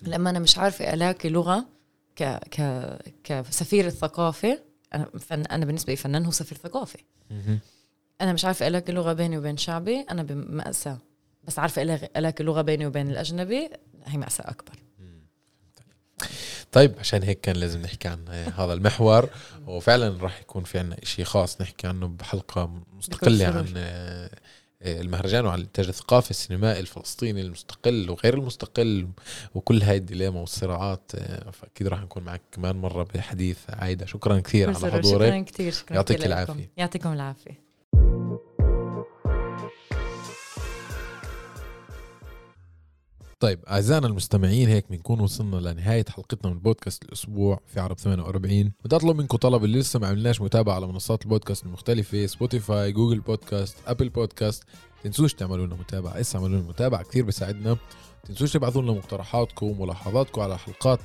[0.03, 1.65] لما أنا مش عارفة ألاقي لغة
[2.15, 4.61] ك ك كسفير الثقافة
[4.93, 5.41] أنا فن...
[5.41, 6.99] أنا بالنسبة لي فنان هو سفير ثقافة.
[8.21, 10.97] أنا مش عارفة الاقي لغة بيني وبين شعبي أنا بمأساة.
[11.43, 13.69] بس عارفة الاقي ألاقي لغة بيني وبين الأجنبي
[14.05, 14.73] هي مأساة أكبر.
[16.71, 19.29] طيب عشان هيك كان لازم نحكي عن هذا المحور
[19.67, 24.29] وفعلا راح يكون في عنا شيء خاص نحكي عنه بحلقة مستقلة بكل عن
[24.81, 29.07] المهرجان وعن الانتاج الثقافي السينمائي الفلسطيني المستقل وغير المستقل
[29.55, 34.05] وكل هاي ال dilemma والصراعات آه، فأكيد راح نكون معك كمان مرة بحديث عايدة.
[34.05, 35.45] شكرا كثير على شكرا حضورك.
[35.45, 35.71] كثير.
[35.71, 36.25] شكرا يعطيك.
[36.25, 36.71] العافية.
[36.77, 37.64] يعطيكم العافية.
[43.39, 48.95] طيب أعزائنا المستمعين هيك بنكون وصلنا لنهاية حلقتنا من بودكاست الأسبوع في عرب 48 بدي
[48.95, 53.77] اطلب منكم طلب اللي لسه ما عملناش متابعة على منصات البودكاست المختلفة Spotify Google Podcast
[53.87, 54.63] Apple Podcast
[55.03, 57.77] تنسوش تعملوا لنا متابعة اسا اعملوا لنا متابعة كثير بيساعدنا
[58.23, 60.99] تنسوش تبعثوا لنا مقترحاتكم وملاحظاتكم على الحلقات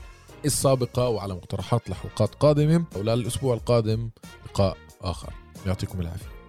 [0.45, 2.85] السابقه وعلى مقترحات لحلقات قادمة.
[2.97, 4.11] وللاسبوع القادم
[4.47, 5.33] لقاء آخر.
[5.67, 6.40] يعطيكم العافية.